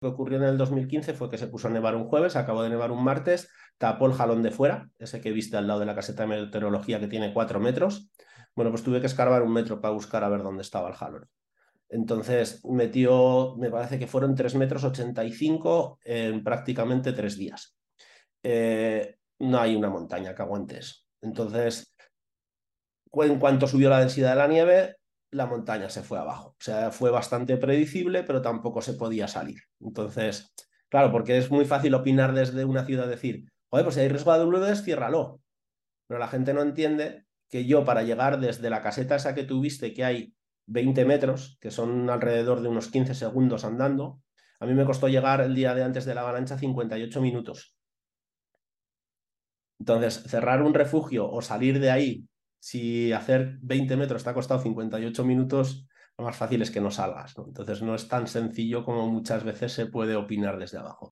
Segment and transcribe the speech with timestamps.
[0.00, 2.68] que ocurrió en el 2015 fue que se puso a nevar un jueves, acabó de
[2.68, 3.48] nevar un martes,
[3.78, 7.00] tapó el jalón de fuera, ese que viste al lado de la caseta de meteorología
[7.00, 8.10] que tiene cuatro metros.
[8.54, 11.28] Bueno, pues tuve que escarbar un metro para buscar a ver dónde estaba el jalón.
[11.88, 17.76] Entonces metió, me parece que fueron 3 metros 85 en prácticamente tres días.
[18.42, 20.96] Eh, no hay una montaña que aguante eso.
[21.20, 21.92] Entonces,
[23.12, 24.96] en cuanto subió la densidad de la nieve,
[25.30, 26.50] la montaña se fue abajo.
[26.50, 29.60] O sea, fue bastante predecible, pero tampoco se podía salir.
[29.80, 30.52] Entonces,
[30.88, 34.32] claro, porque es muy fácil opinar desde una ciudad, decir, oye, pues si hay riesgo
[34.32, 35.40] de WDs, ciérralo.
[36.06, 39.92] Pero la gente no entiende que yo para llegar desde la caseta esa que tuviste,
[39.92, 40.34] que hay
[40.66, 44.20] 20 metros, que son alrededor de unos 15 segundos andando,
[44.58, 47.76] a mí me costó llegar el día de antes de la avalancha 58 minutos.
[49.78, 52.26] Entonces, cerrar un refugio o salir de ahí,
[52.58, 55.86] si hacer 20 metros te ha costado 58 minutos,
[56.18, 57.34] lo más fácil es que no salgas.
[57.38, 61.10] Entonces, no es tan sencillo como muchas veces se puede opinar desde abajo.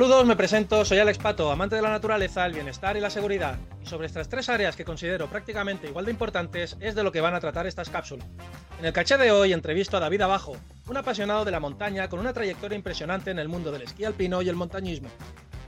[0.00, 3.58] Saludos, me presento, soy Alex Pato, amante de la naturaleza, el bienestar y la seguridad.
[3.82, 7.20] Y sobre estas tres áreas que considero prácticamente igual de importantes es de lo que
[7.20, 8.26] van a tratar estas cápsulas.
[8.78, 10.56] En el caché de hoy entrevisto a David Abajo,
[10.88, 14.40] un apasionado de la montaña con una trayectoria impresionante en el mundo del esquí alpino
[14.40, 15.10] y el montañismo.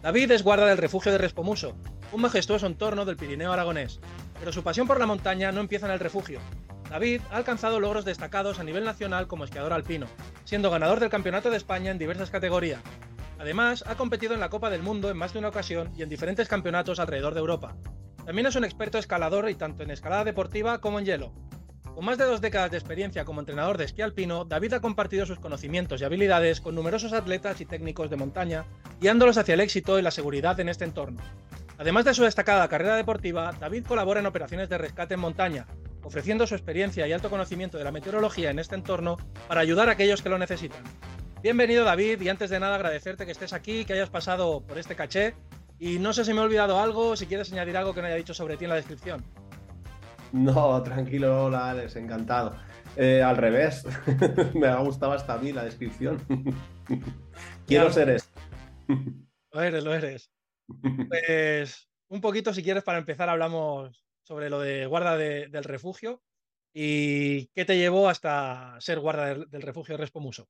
[0.01, 1.75] David es guarda del refugio de Respomuso,
[2.11, 4.01] un majestuoso entorno del Pirineo aragonés,
[4.39, 6.41] pero su pasión por la montaña no empieza en el refugio.
[6.89, 10.07] David ha alcanzado logros destacados a nivel nacional como esquiador alpino,
[10.45, 12.81] siendo ganador del Campeonato de España en diversas categorías,
[13.39, 16.09] Además, ha competido en la Copa del Mundo en más de una ocasión y en
[16.09, 17.77] diferentes campeonatos alrededor de Europa.
[18.25, 21.33] También es un experto escalador y tanto en escalada deportiva como en hielo.
[21.95, 25.27] Con más de dos décadas de experiencia como entrenador de esquí alpino, David ha compartido
[25.27, 28.65] sus conocimientos y habilidades con numerosos atletas y técnicos de montaña,
[29.01, 31.21] guiándolos hacia el éxito y la seguridad en este entorno.
[31.77, 35.67] Además de su destacada carrera deportiva, David colabora en operaciones de rescate en montaña,
[36.03, 39.93] ofreciendo su experiencia y alto conocimiento de la meteorología en este entorno para ayudar a
[39.93, 40.83] aquellos que lo necesitan.
[41.43, 44.95] Bienvenido David y antes de nada agradecerte que estés aquí, que hayas pasado por este
[44.95, 45.35] caché
[45.77, 48.15] y no sé si me he olvidado algo, si quieres añadir algo que no haya
[48.15, 49.25] dicho sobre ti en la descripción.
[50.31, 52.55] No, tranquilo, hola Alex, encantado.
[52.97, 53.85] Eh, al revés,
[54.55, 56.25] me ha gustado hasta a mí la descripción.
[57.67, 58.29] Quiero ser eso.
[59.51, 60.31] Lo eres, lo eres.
[61.09, 66.23] Pues un poquito, si quieres, para empezar, hablamos sobre lo de guarda del refugio
[66.73, 70.49] y qué te llevó hasta ser guarda del, del refugio de Respomuso.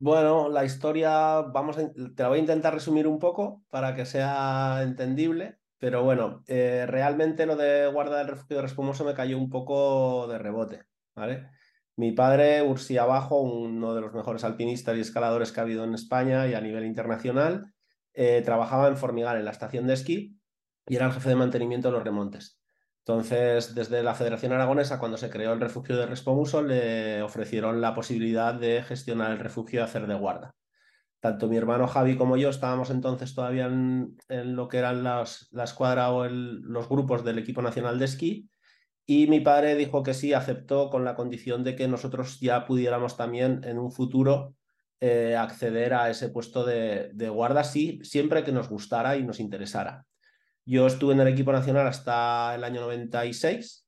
[0.00, 4.82] Bueno, la historia, vamos te la voy a intentar resumir un poco para que sea
[4.84, 9.50] entendible, pero bueno, eh, realmente lo de guarda del refugio de Respumoso me cayó un
[9.50, 10.84] poco de rebote,
[11.16, 11.50] ¿vale?
[11.96, 15.94] Mi padre, Ursi Abajo, uno de los mejores alpinistas y escaladores que ha habido en
[15.94, 17.74] España y a nivel internacional,
[18.12, 20.38] eh, trabajaba en Formigal, en la estación de esquí,
[20.86, 22.57] y era el jefe de mantenimiento de los remontes.
[23.08, 27.94] Entonces, desde la Federación Aragonesa, cuando se creó el refugio de Respomuso, le ofrecieron la
[27.94, 30.54] posibilidad de gestionar el refugio y hacer de guarda.
[31.18, 35.64] Tanto mi hermano Javi como yo estábamos entonces todavía en, lo que eran las, la
[35.64, 38.50] escuadra o los grupos del equipo nacional de esquí
[39.06, 43.16] y mi padre dijo que sí, aceptó con la condición de que nosotros ya pudiéramos
[43.16, 44.54] también en un futuro
[45.00, 49.40] eh, acceder a ese puesto de, de guarda, sí, siempre que nos gustara y nos
[49.40, 50.04] interesara.
[50.68, 53.86] Yo estuve en el equipo nacional hasta el año 96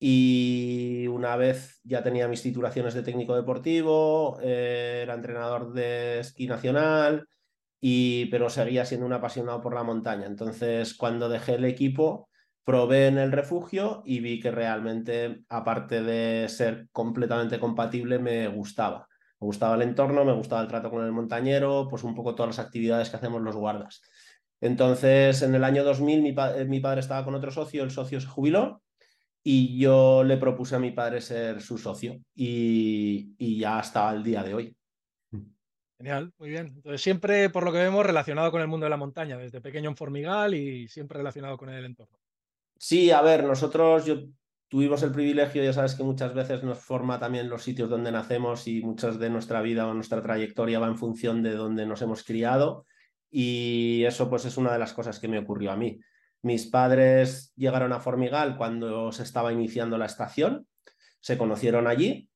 [0.00, 6.48] y una vez ya tenía mis titulaciones de técnico deportivo, eh, era entrenador de esquí
[6.48, 7.28] nacional,
[7.80, 10.26] y, pero seguía siendo un apasionado por la montaña.
[10.26, 12.28] Entonces, cuando dejé el equipo,
[12.64, 19.06] probé en el refugio y vi que realmente, aparte de ser completamente compatible, me gustaba.
[19.40, 22.56] Me gustaba el entorno, me gustaba el trato con el montañero, pues un poco todas
[22.56, 24.02] las actividades que hacemos los guardas.
[24.60, 28.26] Entonces, en el año 2000 eh, mi, padre estaba con otro socio, el socio se
[28.26, 28.82] jubiló
[29.42, 34.42] y yo le propuse a mi padre ser su socio y, ya hasta el día
[34.42, 34.76] de hoy.
[35.98, 36.66] Genial, muy bien.
[36.66, 39.90] Entonces, siempre, por lo que vemos, relacionado con el mundo de la montaña, desde pequeño
[39.90, 42.18] en Formigal y siempre relacionado con el entorno.
[42.78, 44.24] Sí, a ver, nosotros yo,
[44.68, 48.66] tuvimos el privilegio, ya sabes que muchas veces nos forma también los sitios donde nacemos
[48.66, 52.24] y muchas de nuestra vida o nuestra trayectoria va en función de donde nos hemos
[52.24, 52.84] criado.
[53.30, 56.00] Y eso pues es una de las cosas que me ocurrió a mí.
[56.42, 60.66] Mis padres llegaron a Formigal cuando se estaba iniciando la estación,
[61.20, 62.30] se conocieron allí.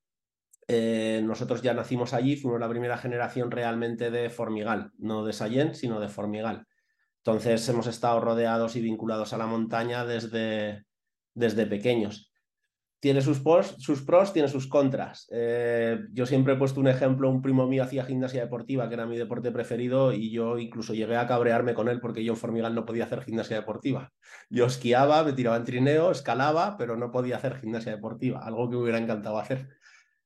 [0.67, 5.75] Eh, nosotros ya nacimos allí, fuimos la primera generación realmente de Formigal, no de Sallent,
[5.75, 6.67] sino de Formigal.
[7.19, 10.87] Entonces hemos estado rodeados y vinculados a la montaña desde,
[11.35, 12.30] desde pequeños.
[13.01, 15.27] Tiene sus pros, sus pros, tiene sus contras.
[15.33, 19.07] Eh, yo siempre he puesto un ejemplo, un primo mío hacía gimnasia deportiva, que era
[19.07, 22.75] mi deporte preferido, y yo incluso llegué a cabrearme con él porque yo en Formigal
[22.75, 24.13] no podía hacer gimnasia deportiva.
[24.51, 28.77] Yo esquiaba, me tiraba en trineo, escalaba, pero no podía hacer gimnasia deportiva, algo que
[28.77, 29.69] me hubiera encantado hacer.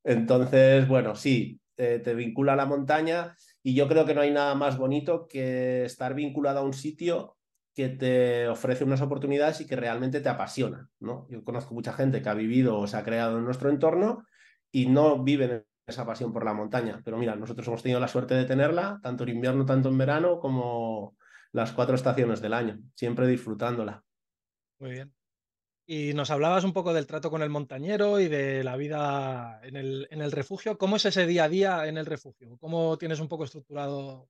[0.03, 4.33] Entonces, bueno, sí, eh, te vincula a la montaña y yo creo que no hay
[4.33, 7.37] nada más bonito que estar vinculado a un sitio
[7.75, 10.89] que te ofrece unas oportunidades y que realmente te apasiona.
[11.01, 11.27] ¿no?
[11.29, 14.25] Yo conozco mucha gente que ha vivido o se ha creado en nuestro entorno
[14.71, 17.03] y no viven esa pasión por la montaña.
[17.05, 20.39] Pero mira, nosotros hemos tenido la suerte de tenerla, tanto en invierno, tanto en verano,
[20.39, 21.17] como
[21.53, 24.03] las cuatro estaciones del año, siempre disfrutándola.
[24.79, 25.15] Muy bien.
[25.87, 29.77] Y nos hablabas un poco del trato con el montañero y de la vida en
[29.77, 30.79] el, en el refugio.
[30.79, 32.57] ¿Cómo es ese día a día en el refugio?
[32.59, 34.29] ¿Cómo tienes un poco estructurado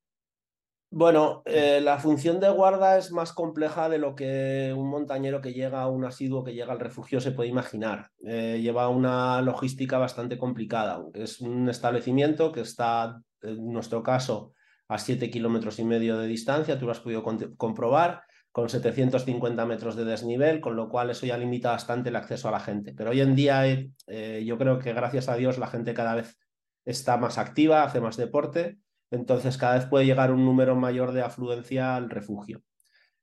[0.96, 5.52] bueno, eh, la función de guarda es más compleja de lo que un montañero que
[5.52, 8.10] llega, un asiduo que llega al refugio se puede imaginar.
[8.24, 11.02] Eh, lleva una logística bastante complicada.
[11.12, 14.52] Es un establecimiento que está, en nuestro caso,
[14.86, 17.24] a siete kilómetros y medio de distancia, tú lo has podido
[17.56, 22.46] comprobar, con 750 metros de desnivel, con lo cual eso ya limita bastante el acceso
[22.46, 22.94] a la gente.
[22.96, 26.38] Pero hoy en día eh, yo creo que gracias a Dios la gente cada vez
[26.84, 28.78] está más activa, hace más deporte
[29.14, 32.62] entonces cada vez puede llegar un número mayor de afluencia al refugio.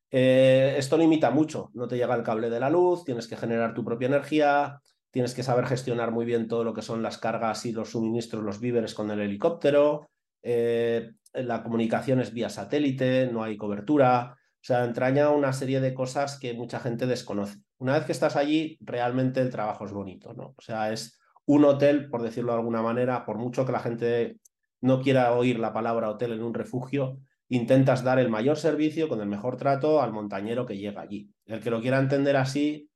[0.10, 3.74] Eh, esto limita mucho, no te llega el cable de la luz, tienes que generar
[3.74, 7.66] tu propia energía, tienes que saber gestionar muy bien todo lo que son las cargas
[7.66, 10.10] y los suministros, los víveres con el helicóptero,
[10.44, 15.94] eh, la comunicación es vía satélite, no hay cobertura, o sea, entraña una serie de
[15.94, 17.60] cosas que mucha gente desconoce.
[17.78, 20.54] Una vez que estás allí, realmente el trabajo es bonito, ¿no?
[20.58, 24.40] O sea, es un hotel, por decirlo de alguna manera, por mucho que la gente
[24.82, 29.22] no quiera oír la palabra hotel en un refugio, intentas dar el mayor servicio con
[29.22, 31.30] el mejor trato al montañero que llega allí.
[31.46, 32.90] El que lo quiera entender así,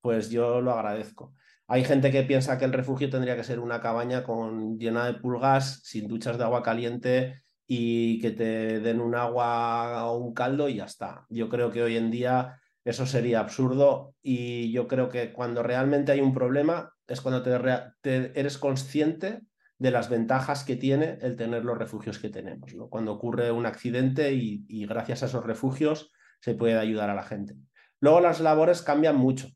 [0.00, 1.34] pues yo lo agradezco.
[1.66, 5.14] Hay gente que piensa que el refugio tendría que ser una cabaña con, llena de
[5.14, 10.68] pulgas, sin duchas de agua caliente y que te den un agua o un caldo
[10.68, 11.24] y ya está.
[11.30, 16.12] Yo creo que hoy en día eso sería absurdo y yo creo que cuando realmente
[16.12, 19.40] hay un problema es cuando te eres consciente
[19.82, 22.72] de las ventajas que tiene el tener los refugios que tenemos.
[22.88, 27.56] Cuando ocurre un accidente y, gracias a esos refugios se puede ayudar a la gente.
[27.98, 29.48] Luego las labores cambian mucho,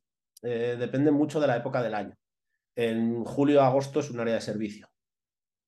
[0.43, 2.17] eh, dependen mucho de la época del año.
[2.75, 4.88] En julio agosto es un área de servicio.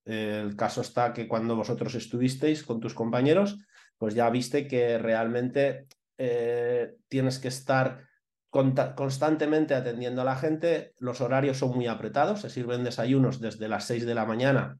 [0.05, 3.59] el caso está que cuando vosotros estuvisteis con tus compañeros,
[3.97, 5.87] pues ya viste que realmente
[6.19, 8.09] eh, tienes que estar
[8.51, 13.85] constantemente atendiendo a la gente, los horarios son muy apretados, se sirven desayunos desde las
[13.85, 14.79] 6 de la mañana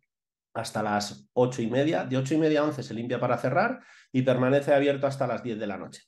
[0.55, 3.81] hasta las ocho y media, de ocho y media a 11 se limpia para cerrar
[4.11, 6.03] y permanece abierto hasta las 10 de la noche,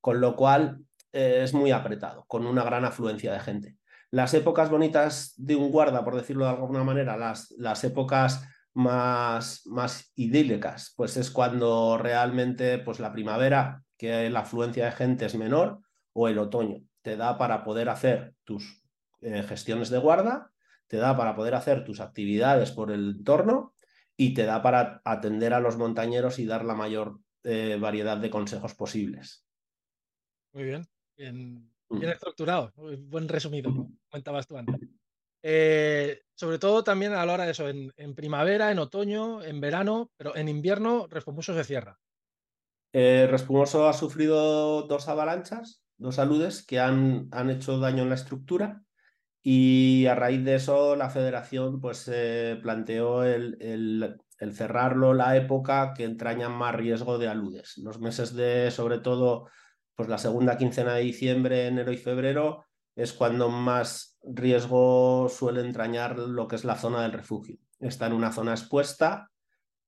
[0.00, 0.80] con lo cual
[1.12, 3.76] eh, es muy apretado, con una gran afluencia de gente.
[4.10, 9.62] Las épocas bonitas de un guarda, por decirlo de alguna manera, las, las épocas más,
[9.66, 15.34] más idílicas, pues es cuando realmente pues la primavera, que la afluencia de gente es
[15.34, 15.80] menor,
[16.14, 18.82] o el otoño te da para poder hacer tus
[19.20, 20.52] eh, gestiones de guarda,
[20.86, 23.74] te da para poder hacer tus actividades por el entorno
[24.16, 28.30] y te da para atender a los montañeros y dar la mayor eh, variedad de
[28.30, 29.44] consejos posibles.
[30.52, 32.02] Muy bien, bien, mm.
[32.04, 33.72] estructurado, buen resumido,
[34.08, 34.80] comentabas tú antes.
[35.44, 40.12] Eh, sobre todo también a la hora de eso, en, primavera, en otoño, en verano,
[40.16, 41.98] pero en invierno Respumoso se cierra.
[42.92, 48.82] Respumoso ha sufrido dos avalanchas dos aludes que han, han hecho daño en la estructura
[49.42, 52.10] y a raíz de eso la federación pues
[52.62, 57.78] planteó el, el, cerrarlo la época que entraña más riesgo de aludes.
[57.78, 59.48] Los meses de, sobre todo,
[59.94, 66.18] pues la segunda quincena de diciembre, enero y febrero es cuando más riesgo suele entrañar
[66.18, 67.56] lo que es la zona del refugio.
[67.80, 69.30] Está en una zona expuesta.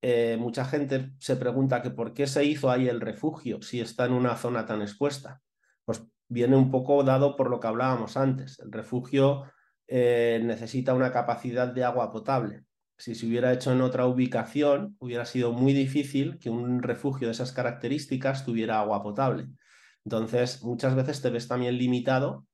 [0.02, 4.06] Eh, mucha gente se pregunta que por qué se hizo ahí el refugio si está
[4.06, 5.40] en una zona tan expuesta
[5.84, 8.58] pues viene un poco dado por lo que hablábamos antes.
[8.60, 9.44] El refugio
[9.86, 12.64] eh, necesita una capacidad de agua potable.
[12.96, 17.32] Si se hubiera hecho en otra ubicación, hubiera sido muy difícil que un refugio de
[17.32, 19.48] esas características tuviera agua potable.
[20.04, 22.46] Entonces, muchas veces te ves también limitado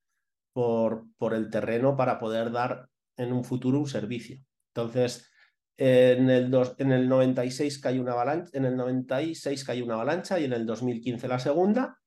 [0.52, 4.38] por, por el terreno para poder dar en un futuro un servicio.
[4.74, 5.30] Entonces,
[5.76, 10.44] en el, en el 96 cayó una avalancha, en el 96 cayó una avalancha y
[10.44, 11.99] en el 2015 la segunda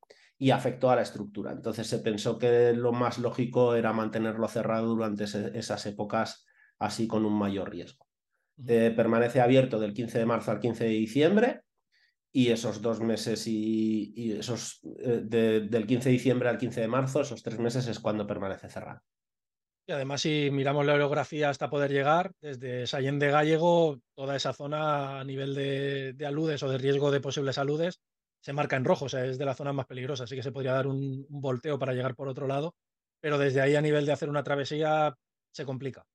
[0.43, 1.53] y afectó a la estructura.
[1.53, 6.45] Entonces se pensó que lo más lógico era mantenerlo cerrado durante esas épocas
[6.79, 8.05] así con un mayor riesgo.
[8.67, 11.61] Eh, permanece abierto del 15 de marzo al 15 de diciembre
[12.33, 17.21] y esos dos meses y, esos eh, del 15 de diciembre al 15 de marzo,
[17.21, 18.99] esos tres meses es cuando permanece cerrado.
[19.87, 24.51] Y además, si miramos la orografía hasta poder llegar, desde Sallén de Gallego, toda esa
[24.51, 28.01] zona a nivel de, aludes o de riesgo de posibles aludes
[28.43, 30.51] se marca en rojo, o sea, es de la zona más peligrosa, así que se
[30.51, 32.75] podría dar un, volteo para llegar por otro lado,
[33.21, 35.15] pero desde ahí a nivel de hacer una travesía
[35.53, 36.05] se complica.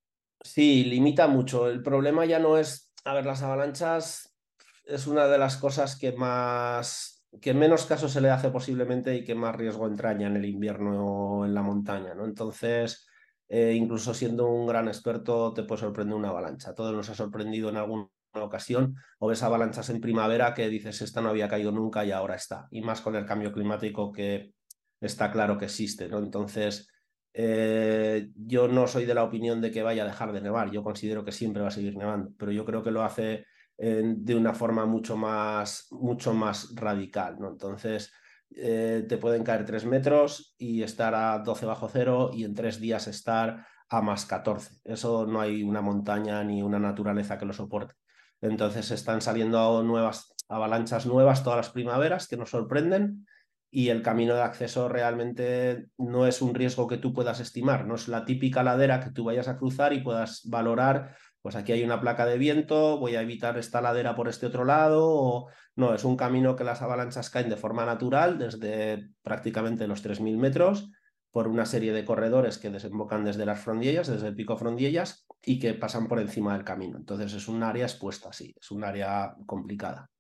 [0.43, 1.71] Sí, limita mucho.
[1.71, 4.37] El problema ya no es, a ver, las avalanchas
[4.85, 9.25] es una de las cosas que más, que menos caso se le hace posiblemente y
[9.25, 12.27] que más riesgo entraña en el invierno o en la montaña, ¿no?
[12.27, 13.07] Entonces,
[13.49, 16.75] eh, incluso siendo un gran experto, te puede sorprender una avalancha.
[16.75, 21.21] Todo nos ha sorprendido en alguna ocasión, o ves avalanchas en primavera que dices, esta
[21.21, 22.69] no había caído nunca y ahora está.
[22.71, 24.53] Y más con el cambio climático que
[25.01, 26.19] está claro que existe, ¿no?
[26.19, 26.89] Entonces,
[27.33, 30.71] eh, yo no soy de la opinión de que vaya a dejar de nevar.
[30.71, 34.03] Yo considero que siempre va a seguir nevando, pero yo creo que lo hace eh,
[34.17, 37.49] de una forma mucho más, mucho más radical, ¿no?
[37.49, 38.13] Entonces,
[38.51, 42.81] eh, te pueden caer 3 metros y estar a 12 bajo cero y en tres
[42.81, 44.81] días estar a más 14.
[44.85, 47.95] Eso no hay una montaña ni una naturaleza que lo soporte.
[48.41, 53.27] Entonces están saliendo nuevas avalanchas nuevas todas las primaveras que nos sorprenden
[53.71, 57.97] y el camino de acceso realmente no es un riesgo que tú puedas estimar, no
[57.97, 61.85] es la típica ladera que tú vayas a cruzar y puedas valorar pues aquí hay
[61.85, 66.05] una placa de viento, voy a evitar esta ladera por este otro lado, no, es
[66.05, 70.91] un camino que las avalanchas caen de forma natural desde prácticamente los 3.000 metros
[71.31, 75.59] por una serie de corredores que desembocan desde las frondillas, desde el pico frondillas y
[75.59, 76.97] que pasan por encima del camino.
[76.97, 80.11] Entonces es un área expuesta, sí, es un área complicada.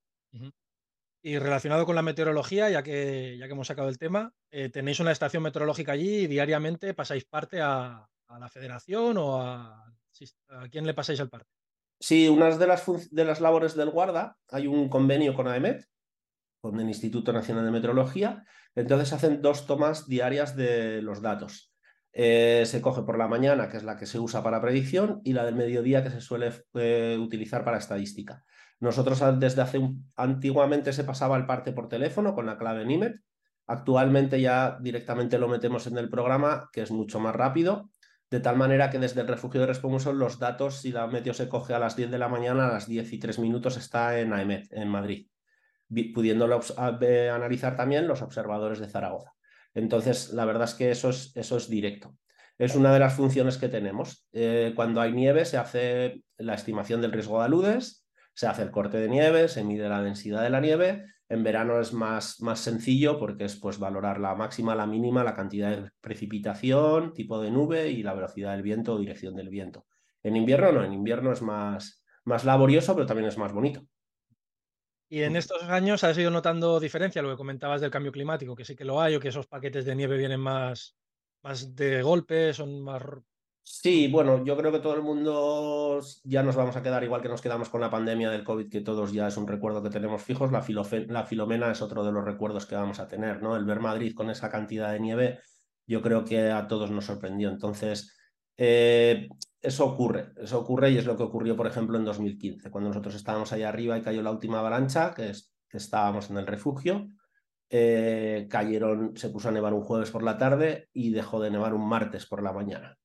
[1.23, 5.01] Y relacionado con la meteorología, ya que, ya que hemos sacado el tema, eh, tenéis
[5.01, 9.85] una estación meteorológica allí y diariamente pasáis parte a, a la federación o a
[10.49, 11.51] ¿A quién le pasáis el parte?
[12.01, 15.85] Sí, una de las, de las labores del guarda, hay un convenio con AEMET,
[16.61, 21.73] con el Instituto Nacional de Meteorología, entonces hacen dos tomas diarias de los datos.
[22.13, 25.33] Eh, se coge por la mañana, que es la que se usa para predicción, y
[25.33, 28.45] la del mediodía, que se suele eh, utilizar para estadística.
[28.81, 33.17] Nosotros desde hace un, antiguamente se pasaba el parte por teléfono con la clave NIMET.
[33.67, 37.91] Actualmente ya directamente lo metemos en el programa, que es mucho más rápido
[38.31, 41.49] de tal manera que desde el refugio de Respomuso los datos, si la meteo se
[41.49, 44.33] coge a las 10 de la mañana, a las 10 y 3 minutos está en
[44.33, 45.29] AEMET, en Madrid,
[46.15, 49.33] pudiéndolo analizar también los observadores de Zaragoza.
[49.75, 52.17] Entonces, la verdad es que eso es, eso es directo.
[52.59, 54.27] Es una de las funciones que tenemos.
[54.33, 58.71] Eh, cuando hay nieve se hace la estimación del riesgo de aludes, se hace el
[58.71, 62.61] corte de nieve, se mide la densidad de la nieve en verano es más, más
[62.61, 67.51] sencillo porque es pues, valorar la máxima, la mínima, la cantidad de precipitación, tipo de
[67.51, 69.87] nube y la velocidad del viento o dirección del viento.
[70.23, 73.83] En invierno no, en invierno es más, más laborioso, pero también es más bonito.
[75.09, 78.65] Y en estos años has ido notando diferencia, lo que comentabas del cambio climático, que
[78.65, 80.97] sí que lo hay, o que esos paquetes de nieve vienen más,
[81.43, 83.03] más de golpe, son más
[83.71, 87.29] Sí, bueno, yo creo que todo el mundo ya nos vamos a quedar igual que
[87.29, 90.23] nos quedamos con la pandemia del COVID, que todos ya es un recuerdo que tenemos
[90.23, 90.51] fijos.
[90.51, 90.65] La,
[91.09, 93.57] la filomena es otro de los recuerdos que vamos a tener, ¿no?
[93.57, 95.41] El ver Madrid con esa cantidad de nieve,
[95.87, 97.51] yo creo que a todos nos sorprendió.
[97.51, 98.18] Entonces,
[98.59, 99.29] eh,
[99.63, 103.15] eso ocurre, eso ocurre y es lo que ocurrió, por ejemplo, en 2015, cuando nosotros
[103.15, 107.09] estábamos allá arriba y cayó la última avalancha, que, es, que estábamos en el refugio.
[107.71, 111.75] Eh, cayeron, se puso a nevar un jueves por la tarde y dejó de nevar
[111.75, 112.97] un martes por la mañana.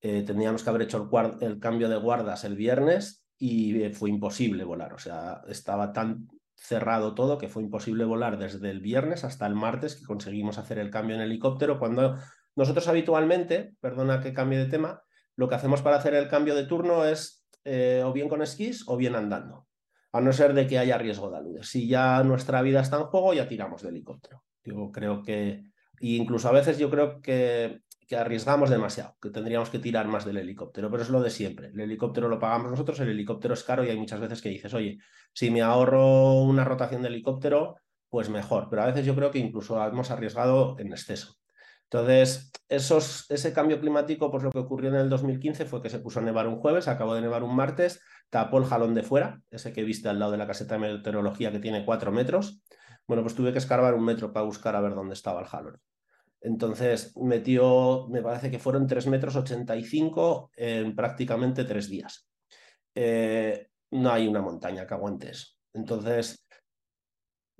[0.00, 4.64] Eh, teníamos que haber hecho el, cambio de guardas el viernes y eh, fue imposible
[4.64, 4.94] volar.
[4.94, 9.54] O sea, estaba tan cerrado todo que fue imposible volar desde el viernes hasta el
[9.54, 12.16] martes que conseguimos hacer el cambio en helicóptero cuando
[12.58, 15.00] nosotros habitualmente, perdona que cambie de tema,
[15.36, 18.82] lo que hacemos para hacer el cambio de turno es eh, o bien con esquís
[18.88, 19.68] o bien andando,
[20.10, 21.68] a no ser de que haya riesgo de aludes.
[21.68, 24.42] Si ya nuestra vida está en juego, ya tiramos de helicóptero.
[24.64, 30.08] Yo creo que, incluso a veces yo creo que arriesgamos demasiado, que tendríamos que tirar
[30.08, 31.68] más del helicóptero, pero es lo de siempre.
[31.68, 34.74] El helicóptero lo pagamos nosotros, el helicóptero es caro y hay muchas veces que dices,
[34.74, 34.98] oye,
[35.32, 37.76] si me ahorro una rotación de helicóptero,
[38.08, 41.37] pues mejor, pero a veces yo creo que incluso hemos arriesgado en exceso.
[41.90, 46.20] Entonces, ese cambio climático, pues lo que ocurrió en el 2015 fue que se puso
[46.20, 49.72] a nevar un jueves, acabó de nevar un martes, tapó el jalón de fuera, ese
[49.72, 52.62] que viste al lado de la caseta de meteorología que tiene cuatro metros.
[53.06, 55.80] Bueno, pues tuve que escarbar un metro para buscar a ver dónde estaba el jalón.
[56.42, 62.28] Entonces metió, me parece que fueron 3 metros 85 en prácticamente tres días.
[62.94, 65.46] Eh, no hay una montaña que aguante eso.
[65.72, 66.46] Entonces,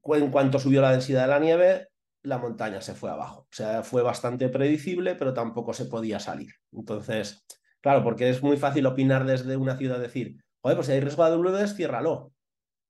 [0.05, 1.89] en cuanto subió la densidad de la nieve,
[2.29, 3.43] la montaña se fue abajo.
[3.43, 6.53] O sea, fue bastante predecible, pero tampoco se podía salir.
[6.73, 7.45] Entonces,
[7.81, 11.25] claro, porque es muy fácil opinar desde una ciudad, decir, oye, pues si hay riesgo
[11.25, 12.33] de aludes, ciérralo.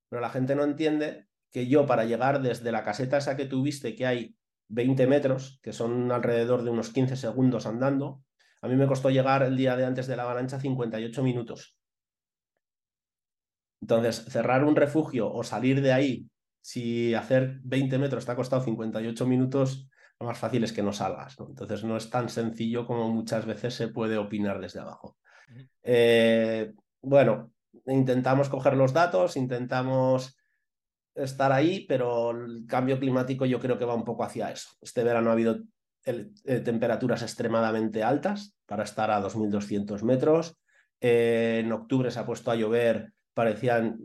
[0.09, 3.95] Pero la gente no entiende que yo para llegar desde la caseta esa que tuviste,
[3.95, 4.37] que hay
[4.69, 8.23] 20 metros, que son alrededor de unos 15 segundos andando,
[8.61, 11.79] A mí me costó llegar el día de antes de la avalancha 58 minutos.
[13.81, 16.29] Entonces, cerrar un refugio o salir de ahí,
[16.69, 19.89] si hacer 20 metros te ha costado 58 minutos,
[20.21, 21.41] lo más fácil es que no salgas.
[21.41, 21.47] ¿no?
[21.49, 25.17] Entonces, no es tan sencillo como muchas veces se puede opinar desde abajo.
[25.83, 27.53] Eh, bueno,
[27.87, 30.37] intentamos coger los datos, intentamos
[31.15, 34.69] estar ahí, pero el cambio climático yo creo que va un poco hacia eso.
[34.83, 35.61] Este verano ha habido
[36.05, 40.59] eh, temperaturas extremadamente altas para estar a 2.200 metros.
[41.01, 43.97] Eh, en octubre se ha puesto a llover, parecían,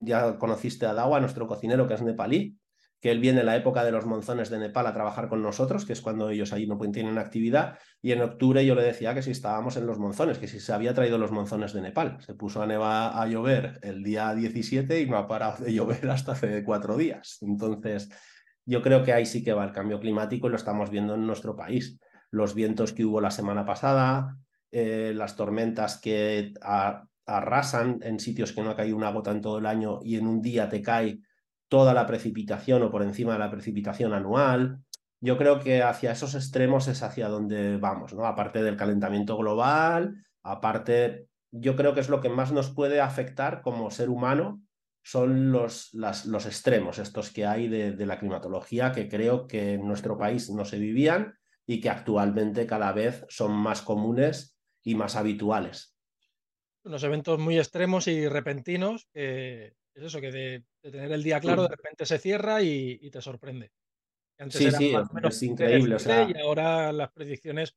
[0.00, 2.58] ya conociste a Dawa, nuestro cocinero que es nepalí,
[3.00, 5.84] que él viene en la época de los monzones de Nepal a trabajar con nosotros,
[5.84, 9.22] que es cuando ellos allí no tienen actividad, y en octubre yo le decía que
[9.22, 12.18] si estábamos en los monzones, que si se había traído los monzones de Nepal.
[12.20, 16.10] Se puso a neva a llover el día 17 y no ha parado de llover
[16.10, 17.38] hasta hace cuatro días.
[17.40, 18.08] Entonces,
[18.66, 21.26] yo creo que ahí sí que va el cambio climático y lo estamos viendo en
[21.26, 21.98] nuestro país.
[22.30, 24.36] Los vientos que hubo la semana pasada,
[24.72, 26.52] eh, las tormentas que
[27.28, 30.26] arrasan en sitios que no ha caído una gota en todo el año y en
[30.26, 31.20] un día te cae
[31.68, 34.80] toda la precipitación o por encima de la precipitación anual.
[35.20, 38.24] Yo creo que hacia esos extremos es hacia donde vamos, ¿no?
[38.24, 43.60] Aparte del calentamiento global, aparte, yo creo que es lo que más nos puede afectar
[43.60, 44.62] como ser humano,
[45.02, 49.86] son los, los extremos, estos que hay de, de la climatología, que creo que en
[49.86, 51.34] nuestro país no se vivían
[51.66, 55.97] y que actualmente cada vez son más comunes y más habituales.
[56.88, 61.62] Unos eventos muy extremos y repentinos que es eso, que de, tener el día claro,
[61.62, 63.72] de repente se cierra y, te sorprende.
[64.48, 65.96] sí, sí, es increíble.
[66.34, 67.74] Y ahora las predicciones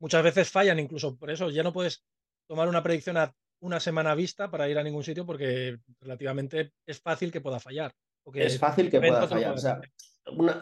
[0.00, 2.04] muchas veces fallan, incluso por eso ya no puedes
[2.48, 7.00] tomar una predicción a una semana vista para ir a ningún sitio porque relativamente es
[7.00, 7.92] fácil que pueda fallar.
[8.32, 9.54] Es fácil que pueda fallar.
[9.54, 9.80] O sea,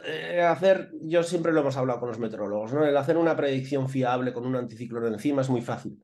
[0.04, 2.84] eh, hacer, yo siempre lo hemos hablado con los meteorólogos, ¿no?
[2.84, 6.02] El hacer una predicción fiable con un anticiclón encima es muy fácil.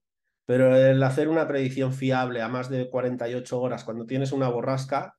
[0.48, 5.14] Pero el hacer una predicción fiable a más de 48 horas cuando tienes una borrasca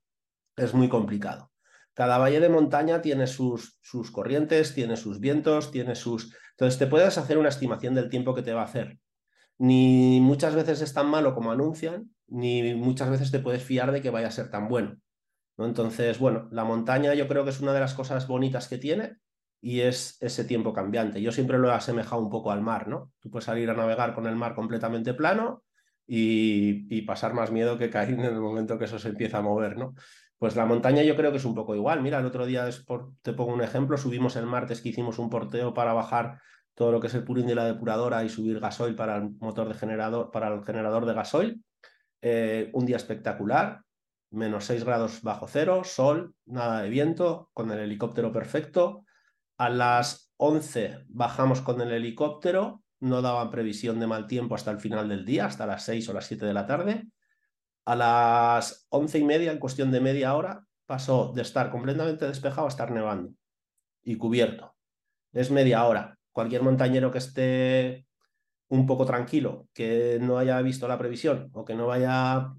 [0.58, 1.52] es muy complicado.
[1.94, 6.36] Cada valle de montaña tiene sus, sus corrientes, tiene sus vientos, tiene sus...
[6.54, 8.98] Entonces te puedes hacer una estimación del tiempo que te va a hacer.
[9.60, 14.02] Ni muchas veces es tan malo como anuncian, ni muchas veces te puedes fiar de
[14.02, 14.98] que vaya a ser tan bueno.
[15.58, 15.68] ¿no?
[15.68, 19.18] Entonces, bueno, la montaña yo creo que es una de las cosas bonitas que tiene,
[19.62, 21.22] y es ese tiempo cambiante.
[21.22, 23.12] Yo siempre lo he asemejado un poco al mar, ¿no?
[23.20, 25.64] Tú puedes salir a navegar con el mar completamente plano
[26.08, 29.78] y, pasar más miedo que caer en el momento que eso se empieza a mover,
[29.78, 29.94] ¿no?
[30.38, 32.02] Pues la montaña yo creo que es un poco igual.
[32.02, 32.68] Mira, el otro día,
[33.22, 36.40] te pongo un ejemplo, subimos el martes que hicimos un porteo para bajar
[36.76, 39.68] todo lo que es el purín de la depuradora y subir gasoil para el motor
[39.68, 41.62] de generador, para el generador de gasoil.
[42.22, 43.82] Eh, un día espectacular,
[44.32, 49.04] menos 6 grados bajo cero, sol, nada de viento, con el helicóptero perfecto.
[49.60, 54.80] A las 11 bajamos con el helicóptero, no daban previsión de mal tiempo hasta el
[54.80, 57.10] final del día, hasta las 6 o las 7 de la tarde.
[57.84, 62.68] A las once y media, en cuestión de media hora, pasó de estar completamente despejado
[62.68, 63.34] a estar nevando
[64.02, 64.78] y cubierto.
[65.34, 66.18] Es media hora.
[66.32, 68.08] Cualquier montañero que esté
[68.70, 72.54] un poco tranquilo, que no haya visto la previsión o que no vaya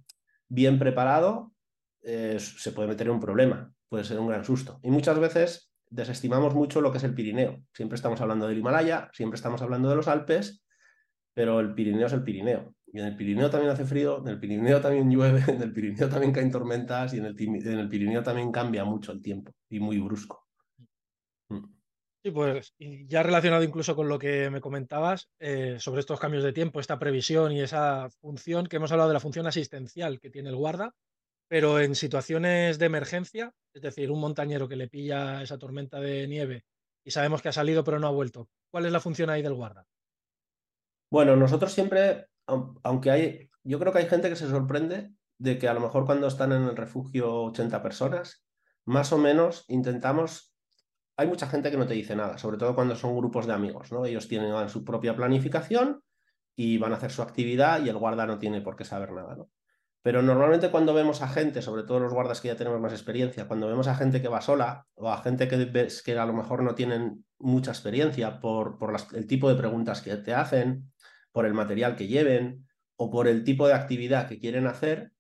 [0.49, 1.55] bien preparado,
[2.03, 4.81] eh, se puede meter en un problema, puede ser un gran susto.
[4.83, 7.63] Y muchas veces desestimamos mucho lo que es el Pirineo.
[7.75, 10.65] Siempre estamos hablando del Himalaya, siempre estamos hablando de los Alpes,
[11.35, 12.75] pero el Pirineo es el Pirineo.
[12.93, 16.09] Y en el Pirineo también hace frío, en el Pirineo también llueve, en el Pirineo
[16.09, 20.47] también caen tormentas y en el, Pirineo también cambia mucho el tiempo y muy brusco.
[21.49, 21.65] Mm.
[22.35, 26.53] Pues y ya relacionado incluso con lo que me comentabas eh, sobre estos cambios de
[26.53, 30.51] tiempo, esta previsión y esa función que hemos hablado de la función asistencial que tiene
[30.51, 30.95] el guarda,
[31.49, 36.27] pero en situaciones de emergencia, es decir, un montañero que le pilla esa tormenta de
[36.27, 36.65] nieve
[37.05, 39.55] y sabemos que ha salido pero no ha vuelto, ¿cuál es la función ahí del
[39.55, 39.87] guarda?
[41.11, 45.69] Bueno, nosotros siempre, aunque hay, yo creo que hay gente que se sorprende de que
[45.69, 48.45] a lo mejor cuando están en el refugio 80 personas,
[48.85, 50.55] más o menos intentamos,
[51.17, 53.91] hay mucha gente que no te dice nada, sobre todo cuando son grupos de amigos,
[53.91, 54.05] ¿no?
[54.05, 56.03] Ellos tienen su propia planificación
[56.55, 59.35] y van a hacer su actividad y el guarda no tiene por qué saber nada,
[59.35, 59.51] ¿no?
[60.03, 63.47] Pero normalmente cuando vemos a gente, sobre todo los guardas que ya tenemos más experiencia,
[63.47, 66.75] cuando vemos a gente que va sola o a gente que a lo mejor no
[66.75, 70.91] tienen mucha experiencia por, por el tipo de preguntas que te hacen,
[71.33, 75.13] por el material que lleven o por el tipo de actividad que quieren hacer,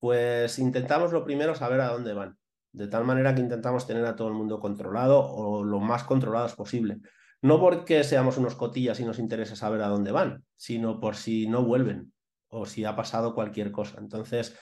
[0.00, 2.36] pues intentamos lo primero saber a dónde van.
[2.72, 6.54] De tal manera que intentamos tener a todo el mundo controlado o lo más controlados
[6.56, 6.98] posible.
[7.42, 11.46] No porque seamos unos cotillas y nos interese saber a dónde van, sino por si
[11.46, 12.12] no vuelven
[12.56, 13.98] o si ha pasado cualquier cosa.
[13.98, 14.56] Entonces,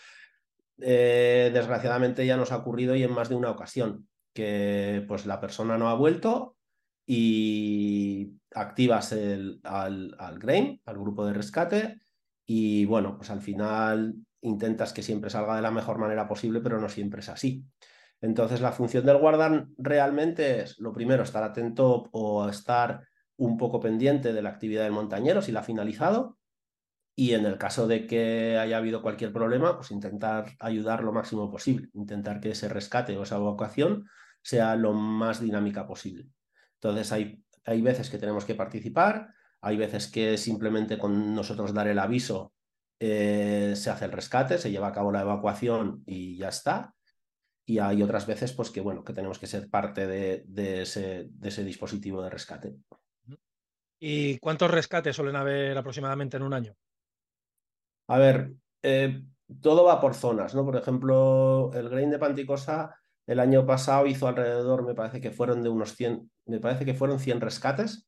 [0.81, 5.41] eh, desgraciadamente ya nos ha ocurrido y en más de una ocasión que pues la
[5.41, 6.57] persona no ha vuelto
[7.07, 11.99] y activas el, al, al GRAIN, al grupo de rescate,
[12.47, 16.81] y bueno, pues al final intentas que siempre salga de la mejor manera posible, pero
[16.81, 17.65] no siempre es así.
[18.21, 23.81] Entonces, la función del guardan realmente es, lo primero, estar atento o estar un poco
[23.81, 26.39] pendiente de la actividad del montañero si la ha finalizado.
[27.17, 31.51] Y en el caso de que haya habido cualquier problema, pues intentar ayudar lo máximo
[31.51, 34.09] posible, intentar que ese rescate o esa evacuación
[34.43, 36.27] sea lo más dinámica posible.
[36.75, 39.29] Entonces, hay, hay veces que tenemos que participar,
[39.61, 42.53] hay veces que simplemente con nosotros dar el aviso
[43.01, 46.95] eh, se hace el rescate, se lleva a cabo la evacuación y ya está.
[47.67, 52.23] Y hay otras veces pues, que, bueno, que tenemos que ser parte de, ese dispositivo
[52.23, 52.75] de rescate.
[53.99, 56.75] ¿Y cuántos rescates suelen haber aproximadamente en un año?
[58.09, 59.23] A ver, eh,
[59.61, 60.65] todo va por zonas, ¿no?
[60.65, 62.95] Por ejemplo, el Grain de Panticosa
[63.27, 66.95] el año pasado hizo alrededor, me parece que fueron de unos 100, me parece que
[66.95, 68.07] fueron 100 rescates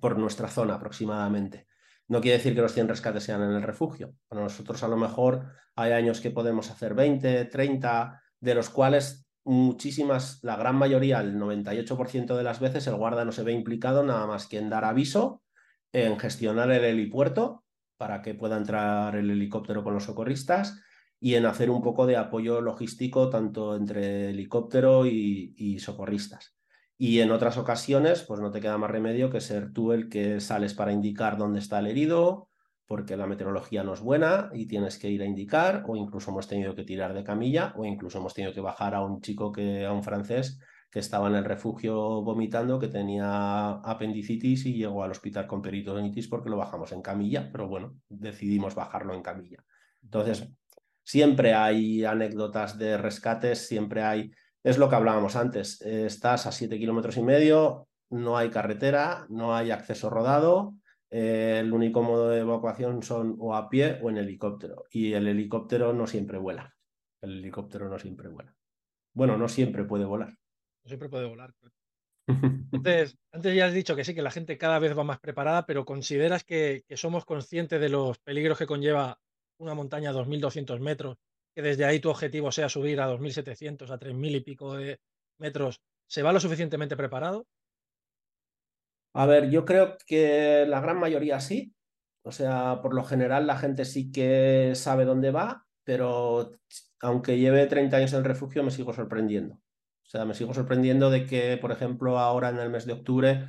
[0.00, 1.66] por nuestra zona aproximadamente.
[2.08, 4.14] No quiere decir que los 100 rescates sean en el refugio.
[4.28, 9.26] Para nosotros a lo mejor hay años que podemos hacer 20, 30, de los cuales
[9.44, 14.04] muchísimas, la gran mayoría, el 98% de las veces, el guarda no se ve implicado
[14.04, 15.42] nada más que en dar aviso,
[15.92, 17.65] en gestionar el helipuerto
[17.96, 20.80] para que pueda entrar el helicóptero con los socorristas
[21.18, 26.56] y en hacer un poco de apoyo logístico tanto entre helicóptero y, y socorristas.
[26.98, 30.40] Y en otras ocasiones, pues no te queda más remedio que ser tú el que
[30.40, 32.48] sales para indicar dónde está el herido,
[32.86, 36.48] porque la meteorología no es buena y tienes que ir a indicar, o incluso hemos
[36.48, 39.84] tenido que tirar de camilla, o incluso hemos tenido que bajar a un chico que,
[39.84, 45.10] a un francés que estaba en el refugio vomitando, que tenía apendicitis y llegó al
[45.10, 49.64] hospital con peritonitis porque lo bajamos en camilla, pero bueno, decidimos bajarlo en camilla.
[50.02, 50.48] Entonces,
[51.02, 54.30] siempre hay anécdotas de rescates, siempre hay
[54.66, 55.80] es lo que hablábamos antes.
[55.80, 60.74] Estás a siete kilómetros y medio, no hay carretera, no hay acceso rodado.
[61.08, 64.86] Eh, el único modo de evacuación son o a pie o en helicóptero.
[64.90, 66.74] Y el helicóptero no siempre vuela.
[67.20, 68.56] El helicóptero no siempre vuela.
[69.12, 70.36] Bueno, no siempre puede volar.
[70.86, 71.52] Siempre puede volar.
[72.26, 75.66] Entonces, antes ya has dicho que sí, que la gente cada vez va más preparada,
[75.66, 79.18] pero ¿consideras que, que somos conscientes de los peligros que conlleva
[79.58, 81.16] una montaña a 2.200 metros
[81.56, 85.00] que desde ahí tu objetivo sea subir a 2.700, a 3.000 y pico de
[85.38, 87.46] metros, ¿se va lo suficientemente preparado?
[89.14, 91.74] A ver, yo creo que la gran mayoría sí.
[92.22, 96.58] O sea, por lo general la gente sí que sabe dónde va, pero
[97.00, 99.58] aunque lleve 30 años en el refugio, me sigo sorprendiendo.
[100.06, 103.48] O sea, me sigo sorprendiendo de que, por ejemplo, ahora en el mes de octubre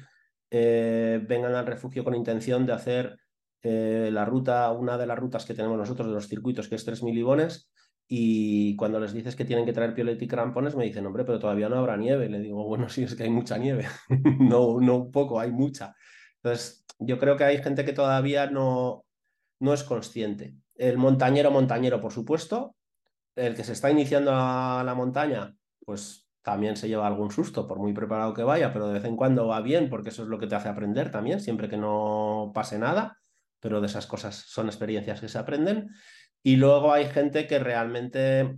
[0.49, 3.19] eh, vengan al refugio con intención de hacer
[3.61, 6.87] eh, la ruta, una de las rutas que tenemos nosotros de los circuitos, que es
[6.87, 7.69] 3.000 libones,
[8.07, 11.39] y cuando les dices que tienen que traer piolet y crampones, me dicen, hombre, pero
[11.39, 12.29] todavía no habrá nieve.
[12.29, 13.85] le digo, bueno, sí, es que hay mucha nieve.
[14.39, 15.95] no, no poco, hay mucha.
[16.41, 19.05] Entonces, yo creo que hay gente que todavía no,
[19.59, 20.55] no es consciente.
[20.75, 22.75] El montañero, montañero, por supuesto.
[23.35, 27.77] El que se está iniciando a la montaña, pues también se lleva algún susto, por
[27.77, 30.39] muy preparado que vaya, pero de vez en cuando va bien, porque eso es lo
[30.39, 33.17] que te hace aprender también, siempre que no pase nada.
[33.59, 35.89] Pero de esas cosas son experiencias que se aprenden.
[36.41, 38.55] Y luego hay gente que realmente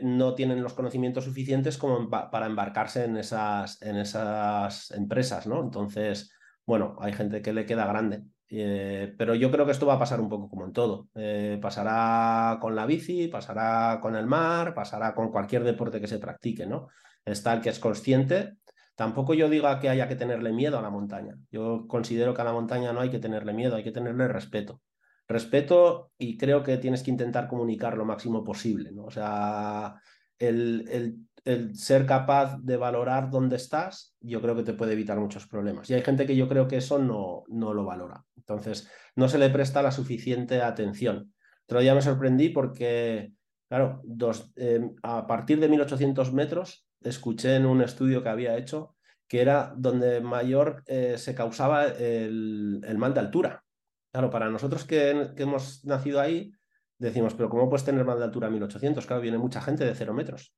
[0.00, 5.60] no tienen los conocimientos suficientes como para embarcarse en esas, en esas empresas, ¿no?
[5.60, 6.32] Entonces,
[6.64, 8.22] bueno, hay gente que le queda grande.
[8.54, 11.08] Eh, pero yo creo que esto va a pasar un poco como en todo.
[11.14, 16.18] Eh, pasará con la bici, pasará con el mar, pasará con cualquier deporte que se
[16.18, 16.88] practique, ¿no?
[17.24, 18.58] Está el que es consciente.
[18.94, 21.36] Tampoco yo diga que haya que tenerle miedo a la montaña.
[21.50, 24.82] Yo considero que a la montaña no hay que tenerle miedo, hay que tenerle respeto
[25.28, 29.04] respeto y creo que tienes que intentar comunicar lo máximo posible, ¿no?
[29.04, 29.94] O sea,
[30.38, 31.28] el, el,
[31.74, 35.90] ser capaz de valorar dónde estás, yo creo que te puede evitar muchos problemas.
[35.90, 38.24] Y hay gente que yo creo que eso no, no lo valora.
[38.36, 41.32] Entonces, no se le presta la suficiente atención.
[41.64, 43.32] Otro día me sorprendí porque,
[43.68, 48.94] claro, dos, em, a partir de 1800 metros, escuché en un estudio que había hecho
[49.26, 53.64] que era donde mayor eh, se causaba el, el mal de altura.
[54.12, 56.52] Claro, para nosotros que, hemos nacido ahí,
[56.98, 59.06] decimos, pero ¿cómo puedes tener más de altura 1800?
[59.06, 60.54] Claro, viene mucha gente de cero metros